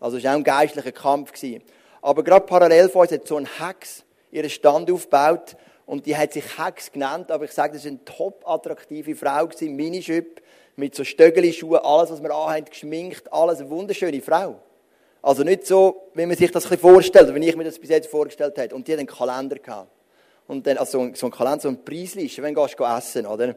Also 0.00 0.16
es 0.16 0.24
war 0.24 0.32
auch 0.32 0.36
ein 0.36 0.44
geistlicher 0.44 0.92
Kampf. 0.92 1.32
Gewesen. 1.32 1.62
Aber 2.00 2.24
gerade 2.24 2.46
parallel 2.46 2.88
vor 2.88 3.02
uns 3.02 3.12
hat 3.12 3.26
so 3.26 3.36
ein 3.36 3.46
Hex 3.46 4.04
ihren 4.32 4.50
Stand 4.50 4.90
aufgebaut 4.90 5.56
und 5.86 6.06
die 6.06 6.16
hat 6.16 6.32
sich 6.32 6.44
Hex 6.58 6.90
genannt, 6.90 7.30
aber 7.30 7.44
ich 7.44 7.52
sage, 7.52 7.74
das 7.74 7.84
war 7.84 7.90
eine 7.90 8.04
top 8.04 8.42
attraktive 8.46 9.14
Frau 9.14 9.46
gewesen, 9.46 9.76
Minischüpp, 9.76 10.42
mit 10.74 10.94
so 10.94 11.04
Stöckeli-Schuhen, 11.04 11.80
alles, 11.82 12.10
was 12.10 12.22
wir 12.22 12.34
anhaben, 12.34 12.64
geschminkt, 12.64 13.30
alles, 13.32 13.60
eine 13.60 13.68
wunderschöne 13.70 14.20
Frau. 14.22 14.58
Also 15.22 15.44
nicht 15.44 15.66
so, 15.66 16.10
wie 16.14 16.26
man 16.26 16.36
sich 16.36 16.50
das 16.50 16.70
ein 16.70 16.78
vorstellt, 16.78 17.32
wie 17.32 17.48
ich 17.48 17.56
mir 17.56 17.64
das 17.64 17.78
bis 17.78 17.90
jetzt 17.90 18.10
vorgestellt 18.10 18.58
habe. 18.58 18.74
Und 18.74 18.88
die 18.88 18.92
hat 18.92 18.98
einen 18.98 19.06
Kalender 19.06 19.56
gehabt. 19.56 19.90
Und 20.48 20.66
dann, 20.66 20.76
also 20.78 21.08
so 21.14 21.26
ein 21.26 21.32
Kalender, 21.32 21.60
so 21.60 21.68
ein 21.68 21.84
Preisliste, 21.84 22.42
wenn 22.42 22.54
du 22.54 22.64
essen, 22.64 23.26
oder? 23.26 23.54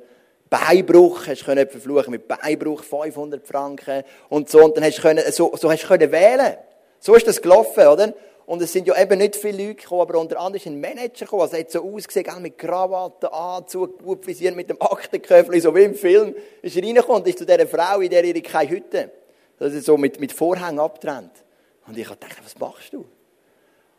Beibruch, 0.48 1.26
hast 1.26 1.42
du 1.42 1.46
können 1.46 1.68
verfluchen 1.68 2.12
mit 2.12 2.28
Beibruch 2.28 2.84
500 2.84 3.46
Franken 3.46 4.04
und 4.30 4.48
so. 4.48 4.64
Und 4.64 4.78
dann 4.78 4.84
hast 4.84 5.00
du 5.00 5.02
können, 5.02 5.24
so, 5.32 5.52
so 5.60 5.72
hast 5.72 5.84
du 5.84 5.88
können 5.88 6.12
wählen. 6.12 6.56
So 7.00 7.16
ist 7.16 7.28
das 7.28 7.42
gelaufen, 7.42 7.88
oder? 7.88 8.14
Und 8.46 8.62
es 8.62 8.72
sind 8.72 8.88
ja 8.88 9.02
eben 9.02 9.18
nicht 9.18 9.36
viele 9.36 9.64
Leute 9.64 9.82
gekommen, 9.82 10.02
aber 10.02 10.20
unter 10.20 10.40
anderem 10.40 10.58
ist 10.58 10.68
ein 10.68 10.80
Manager 10.80 11.26
gekommen, 11.26 11.42
also 11.42 11.58
hat 11.58 11.72
so 11.72 11.84
ausgesehen, 11.84 12.42
mit 12.44 12.60
Krawatte, 12.60 13.34
Anzug, 13.34 14.04
gut 14.04 14.24
frisiert, 14.24 14.56
mit 14.56 14.70
dem 14.70 14.80
Aktenköfferli, 14.80 15.60
so 15.60 15.74
wie 15.74 15.82
im 15.82 15.96
Film, 15.96 16.36
ist 16.62 16.76
er 16.76 16.84
reingekommen 16.84 17.22
und 17.22 17.28
ist 17.28 17.40
zu 17.40 17.46
dieser 17.46 17.66
Frau 17.66 18.02
in 18.02 18.10
der 18.10 18.24
ihre 18.24 18.42
keine 18.42 18.70
Hütte. 18.70 19.12
Das 19.58 19.74
ist 19.74 19.86
so 19.86 19.98
mit, 19.98 20.20
mit 20.20 20.32
Vorhängen 20.32 20.80
abgetrennt. 20.80 21.45
Und 21.88 21.98
ich 21.98 22.08
gedacht, 22.08 22.38
was 22.44 22.58
machst 22.58 22.94
du? 22.94 23.06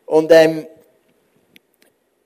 Und, 0.06 0.30
ähm, 0.32 0.66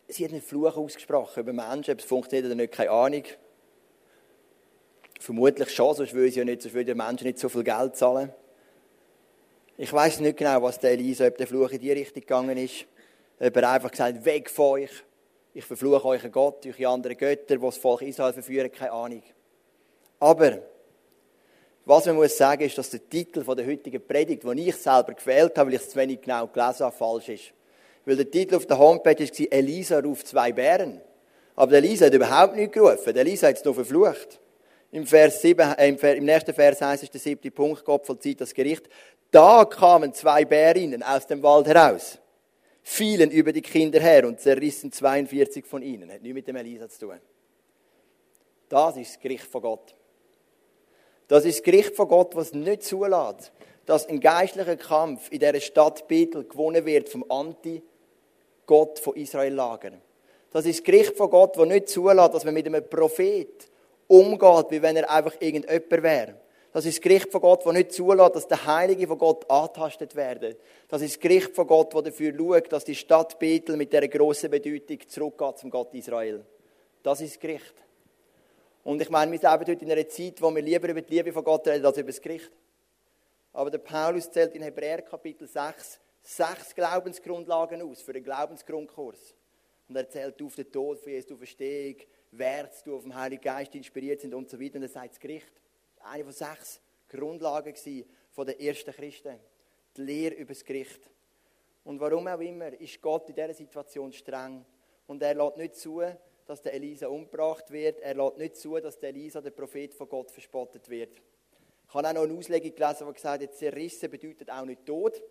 sie 0.08 0.24
hat 0.24 0.32
einen 0.32 0.42
Fluch 0.42 0.76
ausgesprochen 0.76 1.40
über 1.40 1.52
Menschen, 1.52 1.92
ob 1.92 2.00
es 2.00 2.04
funktioniert 2.04 2.46
oder 2.46 2.54
nicht, 2.54 2.72
keine 2.72 2.90
Ahnung. 2.90 3.24
Vermutlich 5.18 5.70
schon, 5.70 5.94
sonst 5.94 6.14
würde 6.14 6.30
sie 6.30 6.38
ja 6.38 6.44
nicht, 6.44 6.62
sonst 6.62 6.74
würde 6.74 6.86
der 6.86 6.94
Mensch 6.94 7.22
nicht 7.22 7.38
so 7.38 7.48
viel 7.48 7.62
Geld 7.64 7.96
zahlen. 7.96 8.32
Ich 9.76 9.92
weiß 9.92 10.20
nicht 10.20 10.36
genau, 10.36 10.62
was 10.62 10.78
der 10.78 10.92
Elisa, 10.92 11.26
ob 11.26 11.36
der 11.36 11.46
Fluch 11.46 11.70
in 11.70 11.80
die 11.80 11.92
Richtung 11.92 12.20
gegangen 12.20 12.56
ist. 12.58 12.86
Ob 13.38 13.56
er 13.56 13.70
einfach 13.70 13.90
gesagt 13.90 14.24
weg 14.24 14.50
von 14.50 14.72
euch. 14.72 14.90
Ich 15.54 15.64
verfluche 15.64 16.10
einen 16.10 16.32
Gott, 16.32 16.66
euch 16.66 16.86
andere 16.86 17.16
Götter, 17.16 17.56
die 17.56 17.62
das 17.62 17.78
Volk 17.78 18.02
Israel 18.02 18.32
verführen, 18.32 18.70
keine 18.70 18.92
Ahnung. 18.92 19.22
Aber, 20.18 20.58
was 21.84 22.06
man 22.06 22.16
muss 22.16 22.36
sagen, 22.36 22.62
ist, 22.62 22.76
dass 22.78 22.90
der 22.90 23.08
Titel 23.08 23.42
der 23.42 23.66
heutigen 23.66 24.06
Predigt, 24.06 24.44
den 24.44 24.58
ich 24.58 24.76
selber 24.76 25.14
gewählt 25.14 25.56
habe, 25.56 25.70
weil 25.70 25.76
ich 25.76 25.82
es 25.82 25.90
zu 25.90 25.98
wenig 25.98 26.20
genau 26.20 26.46
gelesen 26.46 26.84
habe, 26.86 26.96
falsch 26.96 27.28
ist. 27.30 27.52
Weil 28.04 28.16
der 28.16 28.30
Titel 28.30 28.56
auf 28.56 28.66
der 28.66 28.78
Homepage 28.78 29.18
war, 29.24 29.52
Elisa 29.52 29.98
ruft 29.98 30.26
zwei 30.26 30.52
Bären. 30.52 31.00
Aber 31.56 31.72
Elisa 31.72 32.06
hat 32.06 32.14
überhaupt 32.14 32.56
nicht 32.56 32.72
gerufen. 32.72 33.16
Elisa 33.16 33.48
hat 33.48 33.56
es 33.56 33.64
nur 33.64 33.74
verflucht. 33.74 34.40
Im, 34.92 35.06
Vers 35.06 35.40
7, 35.42 35.74
äh, 35.78 35.88
im, 35.88 36.24
nächsten 36.24 36.52
Vers 36.52 36.80
heißt 36.80 37.04
es 37.04 37.10
der 37.10 37.20
siebte 37.20 37.50
Punkt, 37.50 37.84
Gott 37.84 38.06
vollzieht 38.06 38.40
das 38.40 38.54
Gericht. 38.54 38.88
Da 39.30 39.64
kamen 39.64 40.12
zwei 40.12 40.44
Bärinnen 40.44 41.02
aus 41.02 41.26
dem 41.26 41.42
Wald 41.42 41.68
heraus, 41.68 42.18
fielen 42.82 43.30
über 43.30 43.52
die 43.52 43.62
Kinder 43.62 44.00
her 44.00 44.26
und 44.26 44.40
zerrissen 44.40 44.90
42 44.90 45.64
von 45.64 45.82
ihnen. 45.82 46.10
Hat 46.10 46.22
nichts 46.22 46.34
mit 46.34 46.48
dem 46.48 46.56
Elisa 46.56 46.88
zu 46.88 47.06
tun. 47.06 47.20
Das 48.68 48.96
ist 48.96 49.14
das 49.14 49.20
Gericht 49.20 49.44
von 49.44 49.62
Gott. 49.62 49.94
Das 51.30 51.44
ist 51.44 51.58
das 51.58 51.62
Gericht 51.62 51.94
von 51.94 52.08
Gott, 52.08 52.34
was 52.34 52.52
nicht 52.54 52.82
zulässt, 52.82 53.52
dass 53.86 54.08
ein 54.08 54.18
geistlicher 54.18 54.74
Kampf 54.74 55.30
in 55.30 55.38
dieser 55.38 55.60
Stadt 55.60 56.08
Bethel 56.08 56.42
gewonnen 56.42 56.84
wird 56.84 57.08
vom 57.08 57.24
Anti-Gott 57.28 58.98
von 58.98 59.14
Israel 59.14 59.54
lagern. 59.54 60.02
Das 60.50 60.66
ist 60.66 60.80
das 60.80 60.84
Gericht 60.84 61.16
von 61.16 61.30
Gott, 61.30 61.56
das 61.56 61.68
nicht 61.68 61.88
zulässt, 61.88 62.34
dass 62.34 62.44
man 62.44 62.54
mit 62.54 62.66
einem 62.66 62.84
Prophet 62.84 63.68
umgeht, 64.08 64.66
wie 64.70 64.82
wenn 64.82 64.96
er 64.96 65.08
einfach 65.08 65.36
irgendjemand 65.38 66.02
wäre. 66.02 66.34
Das 66.72 66.84
ist 66.84 66.98
das 66.98 67.00
Gericht 67.00 67.30
von 67.30 67.42
Gott, 67.42 67.64
das 67.64 67.74
nicht 67.74 67.92
zulässt, 67.92 68.34
dass 68.34 68.48
der 68.48 68.66
Heilige 68.66 69.06
von 69.06 69.18
Gott 69.18 69.48
antastet 69.48 70.16
werden. 70.16 70.56
Das 70.88 71.00
ist 71.00 71.14
das 71.14 71.20
Gericht 71.20 71.54
von 71.54 71.68
Gott, 71.68 71.94
das 71.94 72.02
dafür 72.02 72.34
schaut, 72.36 72.72
dass 72.72 72.84
die 72.84 72.96
Stadt 72.96 73.38
Bethel 73.38 73.76
mit 73.76 73.92
dieser 73.92 74.08
grossen 74.08 74.50
Bedeutung 74.50 74.98
zurückgeht 75.06 75.58
zum 75.58 75.70
Gott 75.70 75.94
Israel. 75.94 76.44
Das 77.04 77.20
ist 77.20 77.36
das 77.36 77.40
Gericht. 77.40 77.74
Und 78.82 79.02
ich 79.02 79.10
meine, 79.10 79.30
wir 79.30 79.38
leben 79.38 79.60
heute 79.60 79.84
in 79.84 79.92
einer 79.92 80.08
Zeit, 80.08 80.40
wo 80.40 80.54
wir 80.54 80.62
lieber 80.62 80.88
über 80.88 81.02
die 81.02 81.14
Liebe 81.14 81.32
von 81.32 81.44
Gott 81.44 81.66
reden 81.68 81.84
als 81.84 81.98
über 81.98 82.06
das 82.06 82.20
Gericht. 82.20 82.50
Aber 83.52 83.70
der 83.70 83.78
Paulus 83.78 84.30
zählt 84.30 84.54
in 84.54 84.62
Hebräer 84.62 85.02
Kapitel 85.02 85.46
6 85.46 86.00
sechs 86.22 86.74
Glaubensgrundlagen 86.74 87.82
aus 87.82 88.02
für 88.02 88.12
den 88.12 88.24
Glaubensgrundkurs. 88.24 89.34
Und 89.88 89.96
er 89.96 90.08
zählt 90.08 90.40
auf 90.42 90.54
den 90.54 90.70
Tod, 90.70 91.00
für 91.00 91.10
Jesu 91.10 91.36
Verstehung, 91.36 91.96
Wert, 92.32 92.86
du 92.86 92.96
auf 92.96 93.02
dem 93.02 93.14
Heiligen 93.14 93.42
Geist 93.42 93.74
inspiriert 93.74 94.20
sind 94.20 94.34
und 94.34 94.48
so 94.48 94.60
weiter. 94.60 94.76
Und 94.76 94.82
er 94.82 94.88
sagt 94.88 95.12
das 95.12 95.20
Gericht 95.20 95.52
eine 96.02 96.24
von 96.24 96.32
sechs 96.32 96.80
Grundlagen 97.08 97.74
von 98.30 98.46
der 98.46 98.60
ersten 98.60 98.92
Christen. 98.92 99.38
Die 99.96 100.02
Lehre 100.02 100.34
über 100.34 100.52
das 100.52 100.64
Gericht. 100.64 101.10
Und 101.82 101.98
warum 101.98 102.28
auch 102.28 102.38
immer, 102.38 102.72
ist 102.80 103.00
Gott 103.02 103.28
in 103.28 103.34
dieser 103.34 103.54
Situation 103.54 104.12
streng. 104.12 104.64
Und 105.06 105.22
er 105.22 105.34
lässt 105.34 105.56
nicht 105.56 105.74
zu, 105.74 106.02
dass 106.50 106.62
der 106.62 106.74
Elisa 106.74 107.06
umgebracht 107.06 107.70
wird. 107.70 108.00
Er 108.00 108.14
lässt 108.14 108.38
nicht 108.38 108.56
zu, 108.56 108.76
dass 108.80 108.98
der 108.98 109.10
Elisa, 109.10 109.40
der 109.40 109.52
Prophet 109.52 109.94
von 109.94 110.08
Gott, 110.08 110.32
verspottet 110.32 110.88
wird. 110.90 111.16
Ich 111.86 111.94
habe 111.94 112.08
auch 112.08 112.12
noch 112.12 112.22
eine 112.24 112.34
Auslegung 112.34 112.74
gelesen, 112.74 113.06
die 113.06 113.12
gesagt 113.14 113.42
hat, 113.44 113.54
zerrissen 113.54 114.10
bedeutet 114.10 114.50
auch 114.50 114.64
nicht 114.64 114.84
tot. 114.84 115.22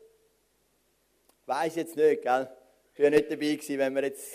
Weiß 1.46 1.76
jetzt 1.76 1.98
nicht, 1.98 2.22
gell? 2.22 2.50
Ich 2.94 3.04
war 3.04 3.10
nicht 3.10 3.30
dabei 3.30 3.54
gewesen, 3.56 3.78
wenn 3.80 3.96
wir 3.96 4.04
jetzt 4.04 4.34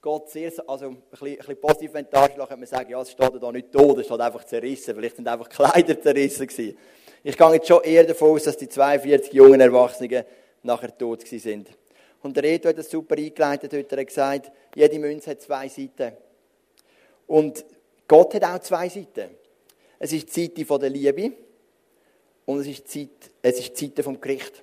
Gott 0.00 0.30
sehr, 0.30 0.52
also 0.68 0.86
ein 0.90 1.02
bisschen, 1.10 1.26
ein 1.26 1.36
bisschen 1.38 1.60
positiv 1.60 1.92
darstellen, 1.92 2.38
könnte 2.38 2.56
man 2.56 2.66
sagen, 2.66 2.90
ja, 2.90 3.00
es 3.00 3.10
steht 3.10 3.42
da 3.42 3.50
nicht 3.50 3.72
tot, 3.72 3.98
es 3.98 4.06
steht 4.06 4.20
einfach 4.20 4.44
zerrissen. 4.44 4.94
Vielleicht 4.94 5.16
sind 5.16 5.26
einfach 5.26 5.48
Kleider 5.48 6.00
zerrissen 6.00 6.46
gewesen. 6.46 6.78
Ich 7.24 7.36
gehe 7.36 7.52
jetzt 7.52 7.66
schon 7.66 7.82
eher 7.82 8.04
davon 8.04 8.30
aus, 8.30 8.44
dass 8.44 8.56
die 8.56 8.68
42 8.68 9.32
jungen 9.32 9.60
Erwachsenen 9.60 10.24
nachher 10.62 10.96
tot 10.96 11.24
gewesen 11.24 11.40
sind. 11.40 11.70
Und 12.24 12.34
der 12.38 12.44
Reto 12.44 12.70
hat 12.70 12.78
das 12.78 12.90
super 12.90 13.18
eingeleitet, 13.18 13.70
heute 13.70 13.96
er 13.96 14.00
hat 14.00 14.06
gesagt, 14.06 14.52
jede 14.74 14.98
Münze 14.98 15.30
hat 15.30 15.42
zwei 15.42 15.68
Seiten. 15.68 16.12
Und 17.26 17.62
Gott 18.08 18.32
hat 18.32 18.44
auch 18.44 18.58
zwei 18.60 18.88
Seiten. 18.88 19.28
Es 19.98 20.10
ist 20.10 20.34
die 20.34 20.46
Seite 20.46 20.78
der 20.78 20.88
Liebe 20.88 21.32
und 22.46 22.60
es 22.60 22.66
ist 22.66 22.94
die 22.94 23.00
Seite, 23.00 23.30
es 23.42 23.58
ist 23.60 23.78
die 23.78 23.86
Seite 23.86 24.02
vom 24.02 24.18
Gericht. 24.18 24.62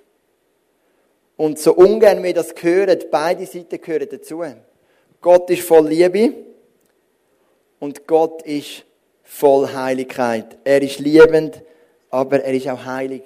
Und 1.36 1.60
so 1.60 1.72
ungern 1.74 2.20
wir 2.24 2.34
das 2.34 2.52
hören, 2.60 2.98
beide 3.12 3.46
Seiten 3.46 3.80
gehören 3.80 4.08
dazu. 4.10 4.42
Gott 5.20 5.48
ist 5.48 5.62
voll 5.62 5.86
Liebe 5.86 6.34
und 7.78 8.08
Gott 8.08 8.42
ist 8.42 8.84
voll 9.22 9.72
Heiligkeit. 9.72 10.58
Er 10.64 10.82
ist 10.82 10.98
liebend, 10.98 11.62
aber 12.10 12.42
er 12.42 12.54
ist 12.54 12.68
auch 12.68 12.84
heilig. 12.84 13.22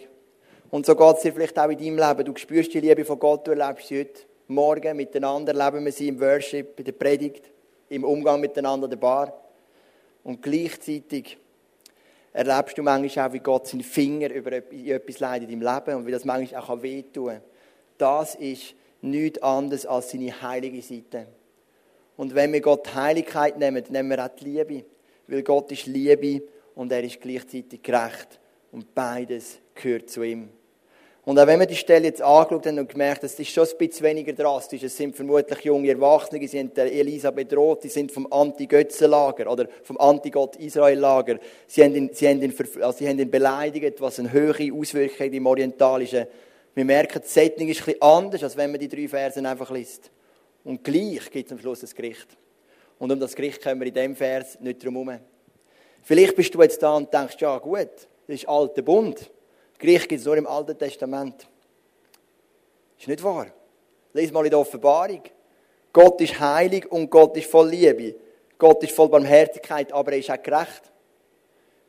Und 0.71 0.87
so 0.87 0.97
geht 0.97 1.17
es 1.17 1.23
dir 1.23 1.33
vielleicht 1.33 1.59
auch 1.59 1.69
in 1.69 1.79
deinem 1.79 1.99
Leben. 1.99 2.25
Du 2.25 2.39
spürst 2.39 2.75
die 2.75 2.81
Liebe 2.81 3.05
von 3.05 3.19
Gott, 3.19 3.47
du 3.47 3.53
erlebst 3.53 3.89
sie 3.89 4.01
heute 4.01 4.23
Morgen 4.49 4.97
miteinander, 4.97 5.55
erleben 5.55 5.85
wir 5.85 5.93
sie 5.93 6.09
im 6.09 6.21
Worship, 6.21 6.77
bei 6.77 6.83
der 6.83 6.93
Predigt, 6.93 7.51
im 7.89 8.05
Umgang 8.05 8.41
miteinander 8.41 8.87
in 8.87 8.91
der 8.91 8.97
Bar. 8.97 9.33
Und 10.25 10.43
gleichzeitig 10.43 11.39
erlebst 12.33 12.77
du 12.77 12.83
manchmal 12.83 13.29
auch, 13.29 13.33
wie 13.33 13.39
Gott 13.39 13.69
seinen 13.69 13.83
Finger 13.83 14.31
über 14.31 14.53
etwas 14.53 15.21
leidet 15.21 15.51
in 15.51 15.61
deinem 15.61 15.75
Leben 15.75 15.97
und 15.99 16.07
wie 16.07 16.13
das 16.13 16.25
manchmal 16.25 16.63
auch 16.63 16.83
wehtun 16.83 17.29
kann. 17.29 17.43
Das 17.99 18.35
ist 18.35 18.75
nichts 19.03 19.43
anderes 19.43 19.87
als 19.87 20.11
seine 20.11 20.43
heilige 20.43 20.83
Seite. 20.83 21.27
Und 22.17 22.35
wenn 22.35 22.53
wir 22.53 22.61
Gott 22.61 22.95
Heiligkeit 22.95 23.59
nehmen, 23.59 23.85
nehmen 23.89 24.11
wir 24.11 24.25
auch 24.25 24.29
die 24.29 24.45
Liebe. 24.45 24.85
Weil 25.29 25.43
Gott 25.43 25.71
ist 25.73 25.87
Liebe 25.87 26.43
und 26.75 26.93
er 26.93 27.03
ist 27.03 27.21
gleichzeitig 27.21 27.83
gerecht. 27.83 28.39
Und 28.73 28.95
beides 28.95 29.59
gehört 29.77 30.11
zu 30.11 30.23
ihm. 30.23 30.49
Und 31.27 31.41
auch 31.41 31.47
wenn 31.49 31.59
wir 31.59 31.67
die 31.67 31.75
Stelle 31.75 32.05
jetzt 32.05 32.23
angeschaut 32.23 32.67
haben 32.67 32.79
und 32.79 32.89
gemerkt, 32.89 33.25
das 33.25 33.37
ist 33.37 33.51
schon 33.51 33.67
ein 33.67 33.79
bisschen 33.79 34.07
weniger 34.07 34.33
drastisch. 34.33 34.85
Es 34.85 34.97
sind 34.97 35.17
vermutlich 35.17 35.59
junge 35.65 35.91
Erwachsene, 35.91 36.47
sie 36.47 36.61
haben 36.61 36.71
Elisa 36.77 37.33
bedroht, 37.33 37.83
die 37.83 37.89
sind 37.89 38.13
vom 38.13 38.33
Anti-Götzen-Lager 38.33 39.51
oder 39.51 39.67
vom 39.83 39.99
Anti-Gott-Israel-Lager. 39.99 41.41
Sie, 41.67 41.83
haben 41.83 41.97
ihn, 41.97 42.11
sie, 42.13 42.29
haben 42.29 42.55
also 42.81 42.99
sie 42.99 43.09
haben 43.09 43.19
ihn 43.19 43.29
beleidigt, 43.29 44.01
was 44.01 44.21
eine 44.21 44.33
höhere 44.33 44.73
Auswirkung 44.73 45.33
im 45.33 45.47
Orientalischen. 45.47 46.27
Wir 46.77 46.85
merken, 46.85 47.21
die 47.25 47.29
Setting 47.29 47.69
ist 47.71 47.85
bisschen 47.85 48.01
anders, 48.03 48.45
als 48.45 48.57
wenn 48.57 48.71
man 48.71 48.79
die 48.79 48.89
drei 48.89 49.09
Versen 49.09 49.47
einfach 49.47 49.73
liest. 49.73 50.13
Und 50.63 50.85
gleich 50.85 51.29
gibt 51.33 51.47
es 51.47 51.53
am 51.53 51.59
Schluss 51.59 51.83
ein 51.83 51.91
Gericht. 51.93 52.29
Und 53.01 53.11
um 53.11 53.19
das 53.19 53.35
Gericht 53.35 53.65
kommen 53.65 53.81
wir 53.81 53.89
in 53.89 53.95
dem 53.95 54.15
Vers 54.15 54.61
nicht 54.61 54.85
drum 54.85 54.95
herum. 54.95 55.19
Vielleicht 56.03 56.37
bist 56.37 56.55
du 56.55 56.63
jetzt 56.63 56.81
da 56.85 56.95
und 56.95 57.13
denkst, 57.13 57.35
ja 57.41 57.59
gut, 57.59 57.91
das 58.29 58.37
ist 58.37 58.49
alter 58.49 58.83
Bund. 58.83 59.29
Gericht 59.79 60.09
gibt 60.09 60.21
es 60.21 60.27
nur 60.27 60.37
im 60.37 60.47
Alten 60.47 60.79
Testament. 60.79 61.47
Ist 62.99 63.09
nicht 63.09 63.23
wahr. 63.23 63.47
Lies 64.13 64.33
mal 64.33 64.45
in 64.45 64.51
der 64.51 64.59
Offenbarung. 64.59 65.23
Gott 65.93 66.21
ist 66.21 66.39
heilig 66.39 66.91
und 66.91 67.11
Gott 67.11 67.37
ist 67.37 67.51
voll 67.51 67.69
Liebe. 67.69 68.15
Gott 68.59 68.83
ist 68.83 68.93
voll 68.93 69.09
Barmherzigkeit, 69.09 69.93
aber 69.93 70.13
er 70.13 70.19
ist 70.19 70.31
auch 70.31 70.43
gerecht. 70.43 70.83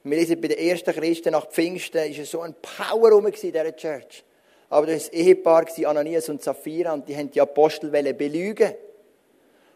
Wir 0.03 0.17
lesen 0.17 0.39
bei 0.39 0.49
den 0.49 0.57
ersten 0.57 0.93
Christen 0.93 1.31
nach 1.31 1.49
Pfingsten, 1.49 2.09
ist 2.09 2.19
es 2.19 2.31
so 2.31 2.41
ein 2.41 2.55
Power 2.61 3.11
rum 3.11 3.27
in 3.27 3.33
dieser 3.33 3.75
Church. 3.75 4.23
Aber 4.69 4.87
das 4.87 5.07
war 5.07 5.13
Ehepaar, 5.13 5.65
Ananias 5.85 6.29
und 6.29 6.41
Sapphira, 6.41 6.93
und 6.93 7.07
die 7.07 7.15
haben 7.15 7.31
die 7.31 7.39
Apostel 7.39 7.89
belügen 7.89 8.73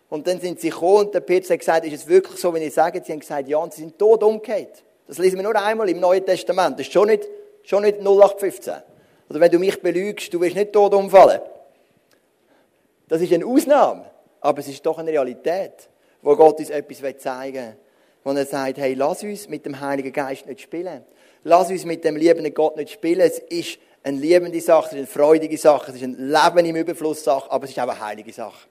Und 0.10 0.28
dann 0.28 0.39
sind 0.39 0.60
sie 0.60 0.69
gekommen 0.69 1.08
und 1.08 1.13
der 1.13 1.21
Petrus 1.21 1.52
hat 1.52 1.60
gesagt, 1.60 1.86
ist 1.86 1.93
es 1.93 2.08
wirklich 2.08 2.39
so, 2.39 2.54
wenn 2.54 2.62
ich 2.62 2.74
sage? 2.74 3.02
Sie 3.06 3.12
haben 3.12 3.19
gesagt, 3.19 3.47
ja, 3.47 3.58
und 3.58 3.74
sie 3.74 3.82
sind 3.82 3.97
tot 3.97 4.24
umgekehrt. 4.24 4.84
Das 5.08 5.17
lesen 5.17 5.38
wir 5.38 5.43
nur 5.43 5.56
einmal 5.56 5.89
im 5.89 6.00
Neuen 6.00 6.26
Testament. 6.26 6.80
Das 6.80 6.88
ist 6.88 6.93
schon 6.93 7.08
nicht 7.08 7.28
Schon 7.71 7.84
nicht 7.84 7.99
0815. 8.01 8.73
Oder 9.29 9.39
wenn 9.39 9.49
du 9.49 9.57
mich 9.57 9.81
belügst, 9.81 10.34
du 10.34 10.41
wirst 10.41 10.57
nicht 10.57 10.73
tot 10.73 10.93
umfallen. 10.93 11.39
Das 13.07 13.21
ist 13.21 13.31
eine 13.31 13.45
Ausnahme. 13.45 14.12
Aber 14.41 14.60
es 14.60 14.67
ist 14.67 14.86
doch 14.86 14.97
eine 14.97 15.10
Realität, 15.10 15.88
wo 16.21 16.36
Gott 16.36 16.60
uns 16.60 16.69
etwas 16.69 17.17
zeigen 17.19 17.55
will. 17.55 17.75
Wo 18.25 18.31
er 18.31 18.45
sagt, 18.45 18.77
hey, 18.77 18.93
lass 18.93 19.23
uns 19.23 19.47
mit 19.47 19.65
dem 19.65 19.79
Heiligen 19.79 20.12
Geist 20.12 20.47
nicht 20.47 20.60
spielen. 20.60 21.05
Lass 21.45 21.69
uns 21.69 21.86
mit 21.86 22.03
dem 22.03 22.17
liebenden 22.17 22.53
Gott 22.53 22.75
nicht 22.75 22.91
spielen. 22.91 23.21
Es 23.21 23.39
ist 23.39 23.79
eine 24.03 24.17
liebende 24.17 24.60
Sache, 24.60 24.88
es 24.88 24.91
ist 24.91 24.97
eine 24.97 25.07
freudige 25.07 25.57
Sache, 25.57 25.91
es 25.91 25.95
ist 25.95 26.03
ein 26.03 26.17
Leben 26.17 26.65
im 26.65 26.75
Überfluss 26.75 27.23
Sache, 27.23 27.49
aber 27.49 27.63
es 27.63 27.69
ist 27.69 27.79
auch 27.79 27.88
eine 27.88 28.01
heilige 28.01 28.34
Sache. 28.34 28.67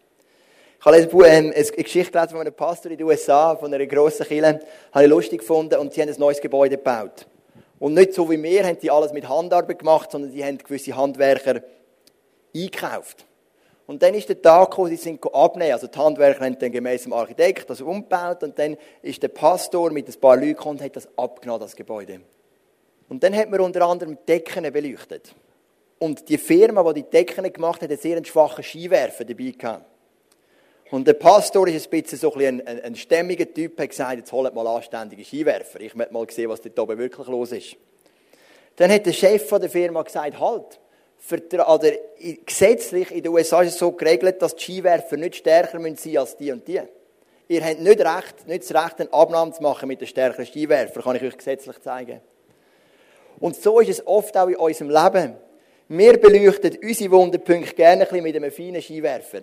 Ich 0.78 0.84
habe 0.84 0.98
ähm, 1.26 1.54
eine 1.54 1.64
Geschichte 1.64 2.28
von 2.28 2.40
einem 2.40 2.52
Pastor 2.52 2.92
in 2.92 2.98
den 2.98 3.06
USA, 3.06 3.56
von 3.56 3.72
einer 3.72 3.86
grossen 3.86 4.26
Kirche, 4.26 4.60
habe 4.92 5.04
ich 5.04 5.10
lustig 5.10 5.40
gefunden 5.40 5.78
und 5.78 5.94
sie 5.94 6.02
haben 6.02 6.10
ein 6.10 6.20
neues 6.20 6.38
Gebäude 6.38 6.76
gebaut. 6.76 7.26
Und 7.80 7.94
nicht 7.94 8.12
so 8.12 8.30
wie 8.30 8.40
wir 8.40 8.64
haben 8.64 8.78
die 8.78 8.90
alles 8.90 9.12
mit 9.12 9.26
Handarbeit 9.28 9.80
gemacht, 9.80 10.12
sondern 10.12 10.30
die 10.30 10.44
haben 10.44 10.58
gewisse 10.58 10.94
Handwerker 10.94 11.62
eingekauft. 12.54 13.26
Und 13.86 14.02
dann 14.02 14.14
ist 14.14 14.28
der 14.28 14.40
Tag 14.40 14.70
gekommen, 14.70 14.90
sie 14.90 14.96
sind 14.96 15.24
abnehmen. 15.34 15.72
Also 15.72 15.88
die 15.88 15.98
Handwerker 15.98 16.44
haben 16.44 16.58
dann 16.58 16.70
gemäß 16.70 17.04
dem 17.04 17.14
Architekt 17.14 17.68
das 17.70 17.80
umgebaut 17.80 18.42
und 18.44 18.56
dann 18.58 18.76
ist 19.02 19.22
der 19.22 19.28
Pastor 19.28 19.90
mit 19.90 20.06
ein 20.06 20.20
paar 20.20 20.36
Leuten 20.36 20.48
gekommen 20.50 20.78
und 20.78 20.84
hat 20.84 20.94
das 20.94 21.08
abgenommen, 21.16 21.62
das 21.62 21.74
Gebäude. 21.74 22.20
Und 23.08 23.24
dann 23.24 23.34
hat 23.34 23.50
man 23.50 23.60
unter 23.60 23.82
anderem 23.88 24.18
Decken 24.28 24.70
beleuchtet. 24.72 25.34
Und 25.98 26.28
die 26.28 26.38
Firma, 26.38 26.84
die 26.92 27.02
die 27.02 27.10
Decken 27.10 27.50
gemacht 27.50 27.82
hat, 27.82 27.90
hat 27.90 27.90
einen 27.90 27.98
sehr 27.98 28.24
schwachen 28.24 28.62
Skiwerfer 28.62 29.24
dabei 29.24 29.54
gehabt. 29.58 29.86
Und 30.90 31.06
der 31.06 31.14
Pastor 31.14 31.68
ist 31.68 31.86
ein 31.86 32.02
bisschen 32.02 32.18
so 32.18 32.34
ein, 32.34 32.66
ein, 32.66 32.80
ein 32.82 32.96
stämmiger 32.96 33.52
Typ, 33.52 33.78
hat 33.78 33.90
gesagt, 33.90 34.18
jetzt 34.18 34.32
holt 34.32 34.52
mal 34.54 34.66
anständige 34.66 35.24
Skiwerfer. 35.24 35.80
Ich 35.80 35.94
möchte 35.94 36.12
mal 36.12 36.26
sehen, 36.28 36.48
was 36.48 36.60
dort 36.60 36.78
oben 36.78 36.98
wirklich 36.98 37.28
los 37.28 37.52
ist. 37.52 37.76
Dann 38.76 38.90
hat 38.90 39.06
der 39.06 39.12
Chef 39.12 39.48
von 39.48 39.60
der 39.60 39.70
Firma 39.70 40.02
gesagt, 40.02 40.40
halt, 40.40 40.80
oder 41.68 41.92
gesetzlich 42.44 43.10
in 43.12 43.22
den 43.22 43.30
USA 43.30 43.62
ist 43.62 43.74
es 43.74 43.78
so 43.78 43.92
geregelt, 43.92 44.42
dass 44.42 44.56
die 44.56 44.64
Skiwerfer 44.64 45.16
nicht 45.16 45.36
stärker 45.36 45.72
sein 45.72 45.82
müssen 45.82 46.16
als 46.16 46.36
die 46.36 46.50
und 46.50 46.66
die. 46.66 46.80
Ihr 47.48 47.64
habt 47.64 47.80
nicht, 47.80 48.00
recht, 48.00 48.48
nicht 48.48 48.70
das 48.70 48.84
Recht, 48.84 49.00
eine 49.00 49.12
Abnahme 49.12 49.52
zu 49.52 49.62
machen 49.62 49.86
mit 49.86 50.00
den 50.00 50.08
stärkeren 50.08 50.46
Skiwerfer, 50.46 51.02
kann 51.02 51.16
ich 51.16 51.22
euch 51.22 51.36
gesetzlich 51.36 51.80
zeigen. 51.82 52.20
Und 53.38 53.54
so 53.54 53.80
ist 53.80 53.90
es 53.90 54.06
oft 54.06 54.36
auch 54.36 54.48
in 54.48 54.56
unserem 54.56 54.90
Leben. 54.90 55.36
Wir 55.88 56.18
beleuchten 56.18 56.78
unsere 56.82 57.10
Wunderpunkte 57.10 57.74
gerne 57.74 58.02
ein 58.02 58.08
bisschen 58.08 58.22
mit 58.22 58.36
einem 58.36 58.50
feinen 58.50 58.82
Skiwerfer. 58.82 59.42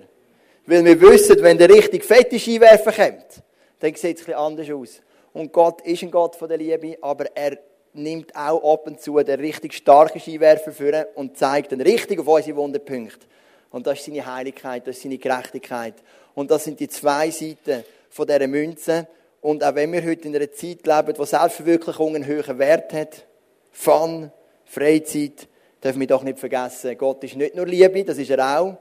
Weil 0.67 0.84
wir 0.84 0.99
wissen, 0.99 1.41
wenn 1.41 1.58
der 1.58 1.69
richtig 1.69 2.03
fette 2.03 2.38
Skiwerfer 2.38 2.91
kommt, 2.91 3.41
dann 3.80 3.95
sieht 3.95 4.17
es 4.17 4.23
etwas 4.23 4.36
anders 4.36 4.69
aus. 4.69 5.01
Und 5.32 5.53
Gott 5.53 5.80
ist 5.82 6.03
ein 6.03 6.12
Gott 6.12 6.36
von 6.36 6.49
der 6.49 6.58
Liebe, 6.58 6.97
aber 7.01 7.25
er 7.36 7.58
nimmt 7.93 8.36
auch 8.36 8.73
ab 8.73 8.86
und 8.86 8.99
zu 8.99 9.17
den 9.23 9.39
richtig 9.39 9.73
starken 9.73 10.19
Skiwerfer 10.19 10.73
für 10.73 11.08
und 11.15 11.38
zeigt 11.38 11.71
den 11.71 11.80
richtig 11.80 12.19
auf 12.19 12.27
unsere 12.27 12.58
Wunderpunkte. 12.58 13.25
Und 13.71 13.88
das 13.88 13.99
ist 13.99 14.06
seine 14.08 14.25
Heiligkeit, 14.25 14.86
das 14.86 14.97
ist 14.97 15.03
seine 15.03 15.17
Gerechtigkeit. 15.17 15.93
Und 16.36 16.51
das 16.51 16.65
sind 16.65 16.82
die 16.82 16.89
zwei 16.89 17.30
Seiten 17.30 17.86
von 18.10 18.27
dieser 18.27 18.47
Münze. 18.47 19.08
Und 19.39 19.63
auch 19.63 19.73
wenn 19.73 19.93
wir 19.93 20.03
heute 20.03 20.27
in 20.27 20.36
einer 20.36 20.51
Zeit 20.51 20.86
leben, 20.86 21.17
wo 21.17 21.23
Selbstverwirklichung 21.23 22.13
einen 22.13 22.25
höheren 22.25 22.60
Wert 22.60 22.91
hat, 22.91 23.25
Fun, 23.71 24.32
Freizeit, 24.65 25.47
dürfen 25.82 26.01
wir 26.01 26.08
doch 26.08 26.23
nicht 26.23 26.39
vergessen, 26.39 26.97
Gott 26.97 27.23
ist 27.23 27.38
nicht 27.38 27.56
nur 27.56 27.65
Liebe, 27.65 28.03
das 28.03 28.17
ist 28.17 28.32
er 28.32 28.60
auch, 28.60 28.77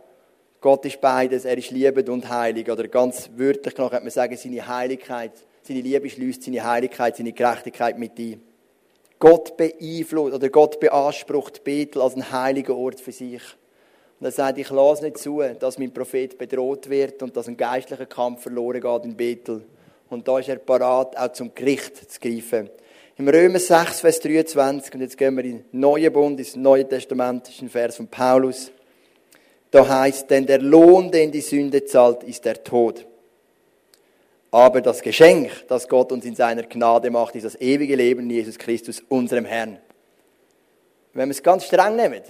Gott 0.61 0.85
ist 0.85 1.01
beides, 1.01 1.45
er 1.45 1.59
ist 1.59 1.71
liebend 1.71 2.09
und 2.09 2.29
heilig. 2.29 2.71
Oder 2.71 2.89
ganz 2.89 3.31
wörtlich 3.37 3.75
kann 3.75 3.91
man 3.91 4.11
sagen, 4.11 4.37
seine 4.37 4.67
Heiligkeit, 4.67 5.33
seine 5.63 5.81
Liebe 5.81 6.09
schließt 6.09 6.43
seine 6.43 6.65
Heiligkeit, 6.65 7.17
seine 7.17 7.33
Gerechtigkeit 7.33 7.99
mit 7.99 8.19
ein. 8.19 8.41
Gott 9.19 9.57
beeinflusst 9.57 10.35
oder 10.35 10.49
Gott 10.51 10.79
beansprucht 10.79 11.65
Bethel 11.65 12.03
als 12.03 12.15
einen 12.15 12.31
heiligen 12.31 12.73
Ort 12.73 13.01
für 13.01 13.13
sich. 13.13 13.43
Und 14.19 14.27
er 14.27 14.33
sagt, 14.33 14.59
ich 14.59 14.71
lasse 14.71 15.05
nicht 15.05 15.19
zu, 15.19 15.43
dass 15.59 15.79
mein 15.79 15.93
Prophet 15.93 16.39
bedroht 16.39 16.89
wird 16.89 17.23
und 17.23 17.37
dass 17.37 17.49
ein 17.49 17.57
geistlicher 17.57 18.07
Kampf 18.07 18.43
verloren 18.43 18.81
geht 18.81 19.05
in 19.05 19.17
Bethel. 19.17 19.65
Und 20.09 20.27
da 20.27 20.39
ist 20.39 20.49
er 20.49 20.57
parat, 20.57 21.17
auch 21.17 21.33
zum 21.33 21.55
Gericht 21.55 22.11
zu 22.11 22.21
greifen. 22.21 22.71
Im 23.19 23.29
Römer 23.29 23.59
6, 23.59 24.01
Vers 24.01 24.21
23, 24.21 24.95
und 24.95 25.01
jetzt 25.01 25.17
gehen 25.17 25.37
wir 25.37 25.45
in 25.45 25.65
den 25.71 25.81
Neuen 25.81 26.13
Bund, 26.13 26.39
ins 26.39 26.55
Neue 26.55 26.87
Testament, 26.87 27.47
das 27.47 27.55
ist 27.55 27.63
ein 27.63 27.71
Vers 27.71 27.97
von 27.97 28.09
Paulus. 28.09 28.71
Da 29.77 29.87
heißt, 29.87 30.31
denn 30.31 30.47
der 30.47 30.59
Lohn, 30.59 31.11
den 31.11 31.31
die 31.31 31.43
Sünde 31.43 31.85
zahlt, 31.85 32.23
ist 32.23 32.47
der 32.47 32.65
Tod. 32.65 33.05
Aber 34.51 34.81
das 34.81 35.03
Geschenk, 35.03 35.51
das 35.69 35.87
Gott 35.87 36.13
uns 36.13 36.25
in 36.25 36.35
seiner 36.35 36.63
Gnade 36.63 37.11
macht, 37.11 37.37
ist 37.37 37.45
das 37.45 37.61
ewige 37.61 37.95
Leben 37.95 38.23
in 38.23 38.31
Jesus 38.31 38.57
Christus, 38.57 39.03
unserem 39.11 39.45
Herrn. 39.45 39.77
Wenn 41.13 41.29
wir 41.29 41.33
es 41.33 41.43
ganz 41.43 41.67
streng 41.67 41.95
nehmen, 41.95 42.23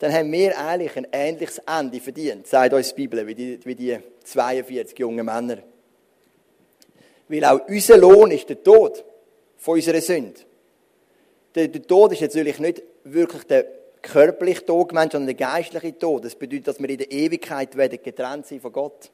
dann 0.00 0.12
haben 0.12 0.32
wir 0.32 0.58
eigentlich 0.58 0.96
ein 0.96 1.06
ähnliches 1.12 1.58
Ende 1.58 2.00
verdient, 2.00 2.48
sagt 2.48 2.72
uns 2.72 2.88
die 2.88 2.94
Bibel, 2.96 3.24
wie 3.24 3.36
die, 3.36 3.60
wie 3.64 3.76
die 3.76 3.98
42 4.24 4.98
jungen 4.98 5.24
Männer. 5.24 5.58
Weil 7.28 7.44
auch 7.44 7.60
unser 7.68 7.98
Lohn 7.98 8.32
ist 8.32 8.48
der 8.48 8.60
Tod 8.60 9.04
von 9.58 9.74
unserer 9.76 10.00
Sünde. 10.00 10.40
Der, 11.54 11.68
der 11.68 11.82
Tod 11.86 12.10
ist 12.10 12.22
natürlich 12.22 12.58
nicht 12.58 12.82
wirklich 13.04 13.44
der 13.44 13.81
körperlich 14.02 14.60
Tod 14.60 14.88
gemeint, 14.88 15.12
sondern 15.12 15.36
der 15.36 15.46
geistliche 15.46 15.96
Tod. 15.96 16.24
Das 16.24 16.34
bedeutet, 16.34 16.68
dass 16.68 16.80
wir 16.80 16.90
in 16.90 16.98
der 16.98 17.10
Ewigkeit 17.10 17.76
werden 17.76 17.98
getrennt 18.02 18.46
sein 18.46 18.60
von 18.60 18.72
Gott. 18.72 19.10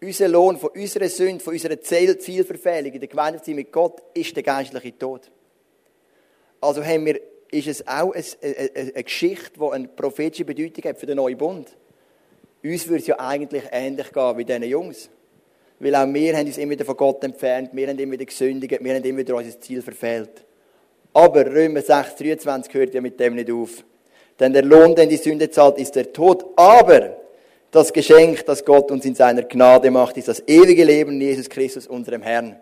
Unser 0.00 0.28
Lohn 0.28 0.56
von 0.56 0.70
unserer 0.70 1.08
Sünde, 1.08 1.42
von 1.42 1.52
unserer 1.52 1.80
Zielverfehlung 1.80 2.92
in 2.92 3.00
der 3.00 3.08
Gemeinschaft 3.08 3.48
mit 3.48 3.72
Gott 3.72 4.00
ist 4.14 4.34
der 4.36 4.44
geistliche 4.44 4.96
Tod. 4.96 5.28
Also 6.60 6.84
haben 6.84 7.04
wir, 7.04 7.20
ist 7.50 7.66
es 7.66 7.86
auch 7.86 8.12
eine, 8.12 8.24
eine, 8.40 8.92
eine 8.94 9.04
Geschichte, 9.04 9.58
die 9.58 9.72
eine 9.72 9.88
prophetische 9.88 10.44
Bedeutung 10.44 10.84
hat 10.84 10.98
für 10.98 11.06
den 11.06 11.16
neuen 11.16 11.36
Bund. 11.36 11.76
Uns 12.62 12.86
würde 12.86 13.00
es 13.00 13.06
ja 13.06 13.18
eigentlich 13.18 13.64
ähnlich 13.70 14.12
gehen 14.12 14.38
wie 14.38 14.44
diesen 14.44 14.62
Jungs. 14.64 15.10
Weil 15.80 15.94
auch 15.94 16.12
wir 16.12 16.36
haben 16.36 16.46
uns 16.46 16.58
immer 16.58 16.72
wieder 16.72 16.84
von 16.84 16.96
Gott 16.96 17.22
entfernt, 17.22 17.70
wir 17.72 17.88
haben 17.88 17.98
immer 17.98 18.12
wieder 18.12 18.24
gesündigt, 18.24 18.78
wir 18.80 18.94
haben 18.94 19.04
immer 19.04 19.18
wieder 19.18 19.36
unser 19.36 19.60
Ziel 19.60 19.80
verfehlt. 19.80 20.44
Aber 21.12 21.46
Römer 21.46 21.82
6, 21.82 22.16
23 22.16 22.74
hört 22.74 22.94
ja 22.94 23.00
mit 23.00 23.18
dem 23.18 23.34
nicht 23.34 23.50
auf. 23.50 23.84
Denn 24.38 24.52
der 24.52 24.64
Lohn, 24.64 24.94
den 24.94 25.08
die 25.08 25.16
Sünde 25.16 25.50
zahlt, 25.50 25.78
ist 25.78 25.96
der 25.96 26.12
Tod. 26.12 26.44
Aber 26.56 27.16
das 27.70 27.92
Geschenk, 27.92 28.44
das 28.46 28.64
Gott 28.64 28.90
uns 28.90 29.04
in 29.04 29.14
seiner 29.14 29.42
Gnade 29.42 29.90
macht, 29.90 30.16
ist 30.16 30.28
das 30.28 30.42
ewige 30.46 30.84
Leben 30.84 31.12
in 31.12 31.20
Jesus 31.20 31.48
Christus, 31.48 31.86
unserem 31.86 32.22
Herrn. 32.22 32.56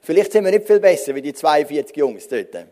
Vielleicht 0.00 0.32
sind 0.32 0.44
wir 0.44 0.52
nicht 0.52 0.66
viel 0.66 0.80
besser 0.80 1.14
wie 1.14 1.22
die 1.22 1.34
42 1.34 1.96
Jungs 1.96 2.28
dort. 2.28 2.66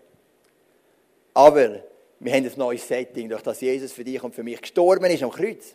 Aber 1.34 1.82
wir 2.20 2.32
haben 2.32 2.44
ein 2.44 2.52
neues 2.56 2.86
Setting, 2.86 3.28
durch 3.28 3.42
das 3.42 3.60
Jesus 3.60 3.92
für 3.92 4.04
dich 4.04 4.22
und 4.22 4.34
für 4.34 4.42
mich 4.42 4.60
gestorben 4.60 5.10
ist 5.10 5.22
am 5.22 5.30
Kreuz. 5.30 5.74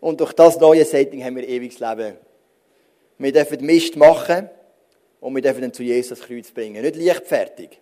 Und 0.00 0.20
durch 0.20 0.32
das 0.32 0.58
neue 0.58 0.84
Setting 0.84 1.22
haben 1.24 1.36
wir 1.36 1.46
ewiges 1.46 1.80
Leben. 1.80 2.16
Wir 3.18 3.32
dürfen 3.32 3.64
Mist 3.64 3.96
machen 3.96 4.48
und 5.20 5.34
wir 5.34 5.42
dürfen 5.42 5.64
ihn 5.64 5.72
zu 5.72 5.82
Jesus 5.82 6.20
Kreuz 6.20 6.50
bringen. 6.50 6.82
Nicht 6.82 6.96
leichtfertig. 6.96 7.80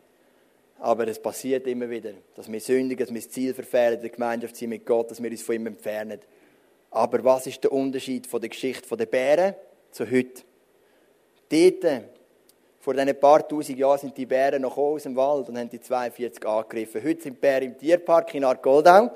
Aber 0.78 1.08
es 1.08 1.20
passiert 1.20 1.66
immer 1.66 1.88
wieder, 1.88 2.12
dass 2.34 2.50
wir 2.50 2.60
sündigen, 2.60 3.04
dass 3.04 3.14
wir 3.14 3.20
das 3.20 3.30
Ziel 3.30 3.54
verfehlen, 3.54 4.00
der 4.00 4.10
Gemeinschaft 4.10 4.56
sind 4.56 4.70
mit 4.70 4.84
Gott, 4.84 5.10
dass 5.10 5.22
wir 5.22 5.30
uns 5.30 5.42
von 5.42 5.54
ihm 5.54 5.66
entfernen. 5.66 6.20
Aber 6.90 7.24
was 7.24 7.46
ist 7.46 7.62
der 7.64 7.72
Unterschied 7.72 8.26
von 8.26 8.40
der 8.40 8.50
Geschichte 8.50 8.96
der 8.96 9.06
Bären 9.06 9.54
zu 9.90 10.10
heute? 10.10 10.42
Dort, 11.48 12.04
vor 12.80 12.94
diesen 12.94 13.18
paar 13.18 13.48
tausend 13.48 13.78
Jahren, 13.78 13.98
sind 13.98 14.16
die 14.16 14.26
Bären 14.26 14.62
noch 14.62 14.76
aus 14.76 15.04
dem 15.04 15.16
Wald 15.16 15.48
und 15.48 15.58
haben 15.58 15.70
die 15.70 15.80
42 15.80 16.46
angegriffen. 16.46 17.02
Heute 17.02 17.22
sind 17.22 17.36
die 17.36 17.40
Bären 17.40 17.64
im 17.64 17.78
Tierpark 17.78 18.34
in 18.34 18.44
Argoldau 18.44 19.10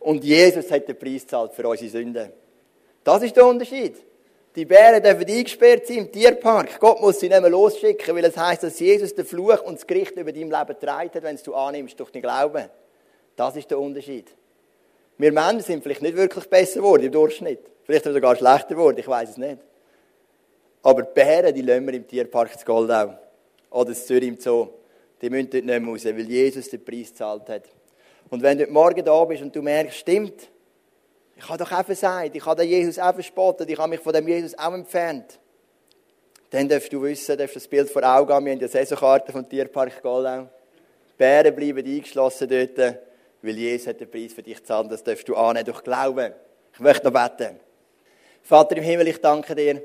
und 0.00 0.22
Jesus 0.22 0.70
hat 0.70 0.86
den 0.86 0.98
Preis 0.98 1.22
gezahlt 1.22 1.52
für 1.52 1.68
unsere 1.68 1.90
Sünden. 1.90 2.30
Das 3.02 3.22
ist 3.22 3.36
der 3.36 3.46
Unterschied. 3.46 3.96
Die 4.56 4.64
Bären 4.64 5.02
dürfen 5.02 5.26
eingesperrt 5.26 5.86
sein 5.86 5.98
im 5.98 6.12
Tierpark. 6.12 6.78
Gott 6.78 7.00
muss 7.00 7.18
sie 7.18 7.28
nicht 7.28 7.40
mehr 7.40 7.50
losschicken, 7.50 8.14
weil 8.14 8.24
es 8.24 8.36
heißt, 8.36 8.62
dass 8.62 8.78
Jesus 8.78 9.12
den 9.12 9.24
Fluch 9.24 9.60
und 9.62 9.74
das 9.74 9.86
Gericht 9.86 10.12
über 10.12 10.30
dein 10.30 10.42
Leben 10.42 10.52
hat, 10.52 11.22
wenn 11.22 11.36
du 11.44 11.54
annimmst 11.54 11.98
durch 11.98 12.10
den 12.10 12.22
Glauben. 12.22 12.68
Das 13.34 13.56
ist 13.56 13.68
der 13.68 13.80
Unterschied. 13.80 14.30
Wir 15.18 15.32
Männer 15.32 15.60
sind 15.60 15.82
vielleicht 15.82 16.02
nicht 16.02 16.16
wirklich 16.16 16.48
besser 16.48 16.80
geworden 16.80 17.02
im 17.02 17.10
Durchschnitt. 17.10 17.60
Vielleicht 17.82 18.04
sogar 18.04 18.36
schlechter 18.36 18.74
geworden, 18.74 18.96
ich 18.98 19.08
weiß 19.08 19.30
es 19.30 19.36
nicht. 19.36 19.58
Aber 20.82 21.02
die 21.02 21.12
Bären, 21.12 21.52
die 21.52 21.62
lassen 21.62 21.86
wir 21.86 21.94
im 21.94 22.06
Tierpark 22.06 22.56
zu 22.56 22.64
Goldau. 22.64 23.18
Oder 23.70 23.88
in 23.88 23.94
Zürich 23.96 24.28
im 24.28 24.38
Zoo. 24.38 24.68
Die 25.20 25.30
müssen 25.30 25.50
dort 25.50 25.64
nicht 25.64 25.80
mehr 25.80 25.90
raus, 25.90 26.04
weil 26.04 26.30
Jesus 26.30 26.68
den 26.68 26.84
Preis 26.84 27.08
gezahlt 27.08 27.48
hat. 27.48 27.64
Und 28.30 28.42
wenn 28.42 28.58
du 28.58 28.66
Morgen 28.68 29.04
da 29.04 29.24
bist 29.24 29.42
und 29.42 29.54
du 29.54 29.62
merkst, 29.62 29.98
stimmt, 29.98 30.48
ich 31.36 31.48
habe 31.48 31.58
doch 31.58 31.72
auch 31.72 31.84
versagt, 31.84 32.34
ich 32.34 32.46
habe 32.46 32.62
den 32.62 32.70
Jesus 32.70 32.98
auch 32.98 33.14
verspottet, 33.14 33.68
ich 33.68 33.78
habe 33.78 33.90
mich 33.90 34.00
von 34.00 34.12
dem 34.12 34.26
Jesus 34.28 34.56
auch 34.56 34.72
entfernt. 34.72 35.38
Dann 36.50 36.68
darfst 36.68 36.92
du 36.92 37.02
wissen, 37.02 37.36
darfst 37.36 37.56
das 37.56 37.66
Bild 37.66 37.90
vor 37.90 38.02
Augen 38.02 38.32
haben, 38.32 38.44
wir 38.44 38.52
haben 38.52 38.60
die 38.60 38.68
Saisonkarte 38.68 39.32
vom 39.32 39.48
Tierpark 39.48 40.00
Goldau. 40.02 40.42
Die 40.42 41.16
Bären 41.18 41.54
bleiben 41.54 41.84
eingeschlossen 41.84 42.48
dort 42.48 42.98
weil 43.44 43.58
Jesus 43.58 43.88
hat 43.88 44.00
den 44.00 44.10
Preis 44.10 44.32
für 44.32 44.42
dich 44.42 44.56
gezahlt. 44.56 44.90
Das 44.90 45.04
darfst 45.04 45.28
du 45.28 45.36
annehmen 45.36 45.66
durch 45.66 45.84
Glauben. 45.84 46.32
Ich 46.72 46.80
möchte 46.80 47.10
noch 47.10 47.12
beten. 47.12 47.60
Vater 48.42 48.76
im 48.76 48.82
Himmel, 48.82 49.08
ich 49.08 49.20
danke 49.20 49.54
dir, 49.54 49.82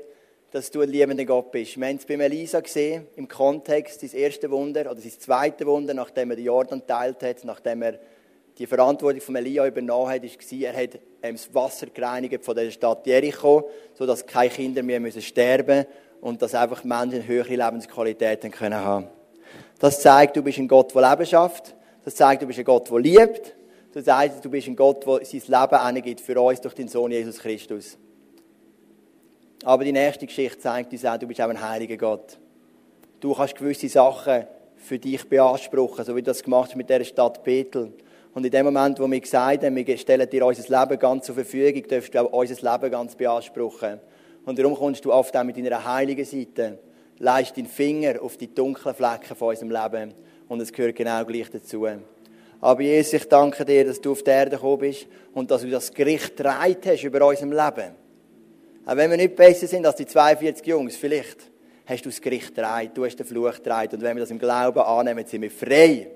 dass 0.50 0.70
du 0.70 0.80
ein 0.80 0.88
liebender 0.88 1.24
Gott 1.24 1.52
bist. 1.52 1.78
Wir 1.78 1.86
haben 1.86 1.96
es 1.96 2.06
bei 2.06 2.14
Elisa 2.14 2.60
gesehen, 2.60 3.06
im 3.16 3.28
Kontext, 3.28 4.00
sein 4.00 4.10
erste 4.18 4.50
Wunder, 4.50 4.90
oder 4.90 5.00
sein 5.00 5.12
zweites 5.12 5.66
Wunder, 5.66 5.94
nachdem 5.94 6.30
er 6.30 6.36
den 6.36 6.46
Jordan 6.46 6.86
teilt 6.86 7.22
hat, 7.22 7.44
nachdem 7.44 7.82
er 7.82 7.98
die 8.60 8.66
Verantwortung 8.66 9.22
von 9.22 9.36
Elia 9.36 9.66
übernommen 9.66 10.10
hat, 10.10 10.22
war, 10.22 10.58
er 10.60 10.82
hat 10.82 11.00
das 11.22 11.54
Wasser 11.54 11.86
gereinigt 11.86 12.44
von 12.44 12.54
der 12.54 12.70
Stadt 12.70 13.06
Jericho, 13.06 13.70
sodass 13.94 14.26
keine 14.26 14.50
Kinder 14.50 14.82
mehr 14.82 15.00
müssen 15.00 15.22
sterben 15.22 15.86
und 16.20 16.42
dass 16.42 16.54
einfach 16.54 16.84
Menschen 16.84 17.26
höhere 17.26 17.56
Lebensqualitäten 17.56 18.50
können 18.50 18.78
haben. 18.78 19.06
Das 19.78 20.02
zeigt, 20.02 20.36
du 20.36 20.42
bist 20.42 20.58
ein 20.58 20.68
Gott, 20.68 20.94
der 20.94 21.10
Leben 21.10 21.24
schafft. 21.24 21.74
Das 22.04 22.14
zeigt, 22.14 22.42
du 22.42 22.46
bist 22.46 22.58
ein 22.58 22.66
Gott, 22.66 22.90
der 22.90 22.98
liebt. 22.98 23.54
Das 23.94 24.04
zeigt, 24.04 24.44
du 24.44 24.50
bist 24.50 24.68
ein 24.68 24.76
Gott, 24.76 25.06
der 25.06 25.24
sein 25.24 25.94
Leben 25.94 26.18
für 26.18 26.38
uns 26.38 26.60
durch 26.60 26.74
den 26.74 26.88
Sohn 26.88 27.12
Jesus 27.12 27.38
Christus. 27.38 27.96
Aber 29.64 29.84
die 29.84 29.92
nächste 29.92 30.26
Geschichte 30.26 30.58
zeigt 30.58 30.92
uns 30.92 31.04
auch, 31.06 31.16
du 31.16 31.26
bist 31.26 31.40
auch 31.40 31.48
ein 31.48 31.66
heiliger 31.66 31.96
Gott. 31.96 32.38
Du 33.20 33.32
kannst 33.32 33.56
gewisse 33.56 33.88
Sachen 33.88 34.44
für 34.76 34.98
dich 34.98 35.26
beanspruchen, 35.26 36.04
so 36.04 36.14
wie 36.14 36.20
du 36.20 36.26
das 36.26 36.42
gemacht 36.42 36.68
hast 36.68 36.76
mit 36.76 36.90
der 36.90 37.02
Stadt 37.04 37.42
Bethel. 37.42 37.94
Und 38.32 38.44
in 38.44 38.50
dem 38.52 38.66
Moment, 38.66 39.00
wo 39.00 39.10
wir 39.10 39.20
gesagt 39.20 39.64
haben, 39.64 39.74
wir 39.74 39.98
stellen 39.98 40.30
dir 40.30 40.46
unser 40.46 40.80
Leben 40.80 40.98
ganz 40.98 41.26
zur 41.26 41.34
Verfügung, 41.34 41.82
darfst 41.88 42.14
du 42.14 42.20
auch 42.20 42.32
unser 42.32 42.72
Leben 42.72 42.90
ganz 42.90 43.16
beanspruchen. 43.16 43.98
Und 44.44 44.58
darum 44.58 44.74
kommst 44.76 45.04
du 45.04 45.12
oft 45.12 45.36
auch 45.36 45.44
mit 45.44 45.56
deiner 45.56 45.84
heiligen 45.84 46.24
Seite, 46.24 46.78
leist 47.18 47.56
deinen 47.56 47.66
Finger 47.66 48.22
auf 48.22 48.36
die 48.36 48.54
dunklen 48.54 48.94
Flecken 48.94 49.36
von 49.36 49.48
unserem 49.48 49.70
Leben 49.70 50.14
und 50.48 50.60
es 50.60 50.72
gehört 50.72 50.96
genau 50.96 51.24
gleich 51.24 51.50
dazu. 51.50 51.86
Aber 52.60 52.82
Jesus, 52.82 53.14
ich 53.14 53.28
danke 53.28 53.64
dir, 53.64 53.84
dass 53.84 54.00
du 54.00 54.12
auf 54.12 54.22
die 54.22 54.30
Erde 54.30 54.52
gekommen 54.52 54.78
bist 54.78 55.06
und 55.34 55.50
dass 55.50 55.62
du 55.62 55.70
das 55.70 55.92
Gericht 55.92 56.36
getragen 56.36 56.76
hast 56.84 57.02
über 57.02 57.26
unserem 57.26 57.52
Leben. 57.52 57.94
Auch 58.86 58.96
wenn 58.96 59.10
wir 59.10 59.16
nicht 59.16 59.34
besser 59.36 59.66
sind 59.66 59.86
als 59.86 59.96
die 59.96 60.06
42 60.06 60.66
Jungs, 60.66 60.96
vielleicht 60.96 61.50
hast 61.86 62.04
du 62.04 62.10
das 62.10 62.20
Gericht 62.20 62.54
getragen, 62.54 62.90
du 62.94 63.04
hast 63.04 63.16
den 63.16 63.26
Fluch 63.26 63.54
getragen. 63.54 63.96
Und 63.96 64.02
wenn 64.02 64.16
wir 64.16 64.20
das 64.20 64.30
im 64.30 64.38
Glauben 64.38 64.80
annehmen, 64.80 65.26
sind 65.26 65.42
wir 65.42 65.50
frei 65.50 66.10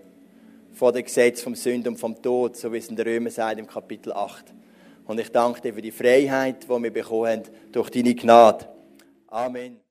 von 0.75 0.93
dem 0.93 1.05
Gesetz 1.05 1.41
vom 1.41 1.55
Sünd 1.55 1.87
und 1.87 1.99
vom 1.99 2.21
Tod, 2.21 2.57
so 2.57 2.73
wie 2.73 2.79
es 2.79 2.89
in 2.89 2.97
der 2.97 3.07
Römer 3.07 3.31
sagt 3.31 3.59
im 3.59 3.67
Kapitel 3.67 4.13
8. 4.13 4.53
Und 5.07 5.21
ich 5.21 5.31
danke 5.31 5.61
dir 5.61 5.75
für 5.75 5.83
die 5.83 5.93
Freiheit, 5.93 6.65
die 6.65 6.69
wir 6.69 6.93
bekommen 6.93 7.27
haben 7.29 7.43
durch 7.73 7.91
deine 7.91 8.15
Gnade. 8.15 8.69
Amen. 9.29 9.84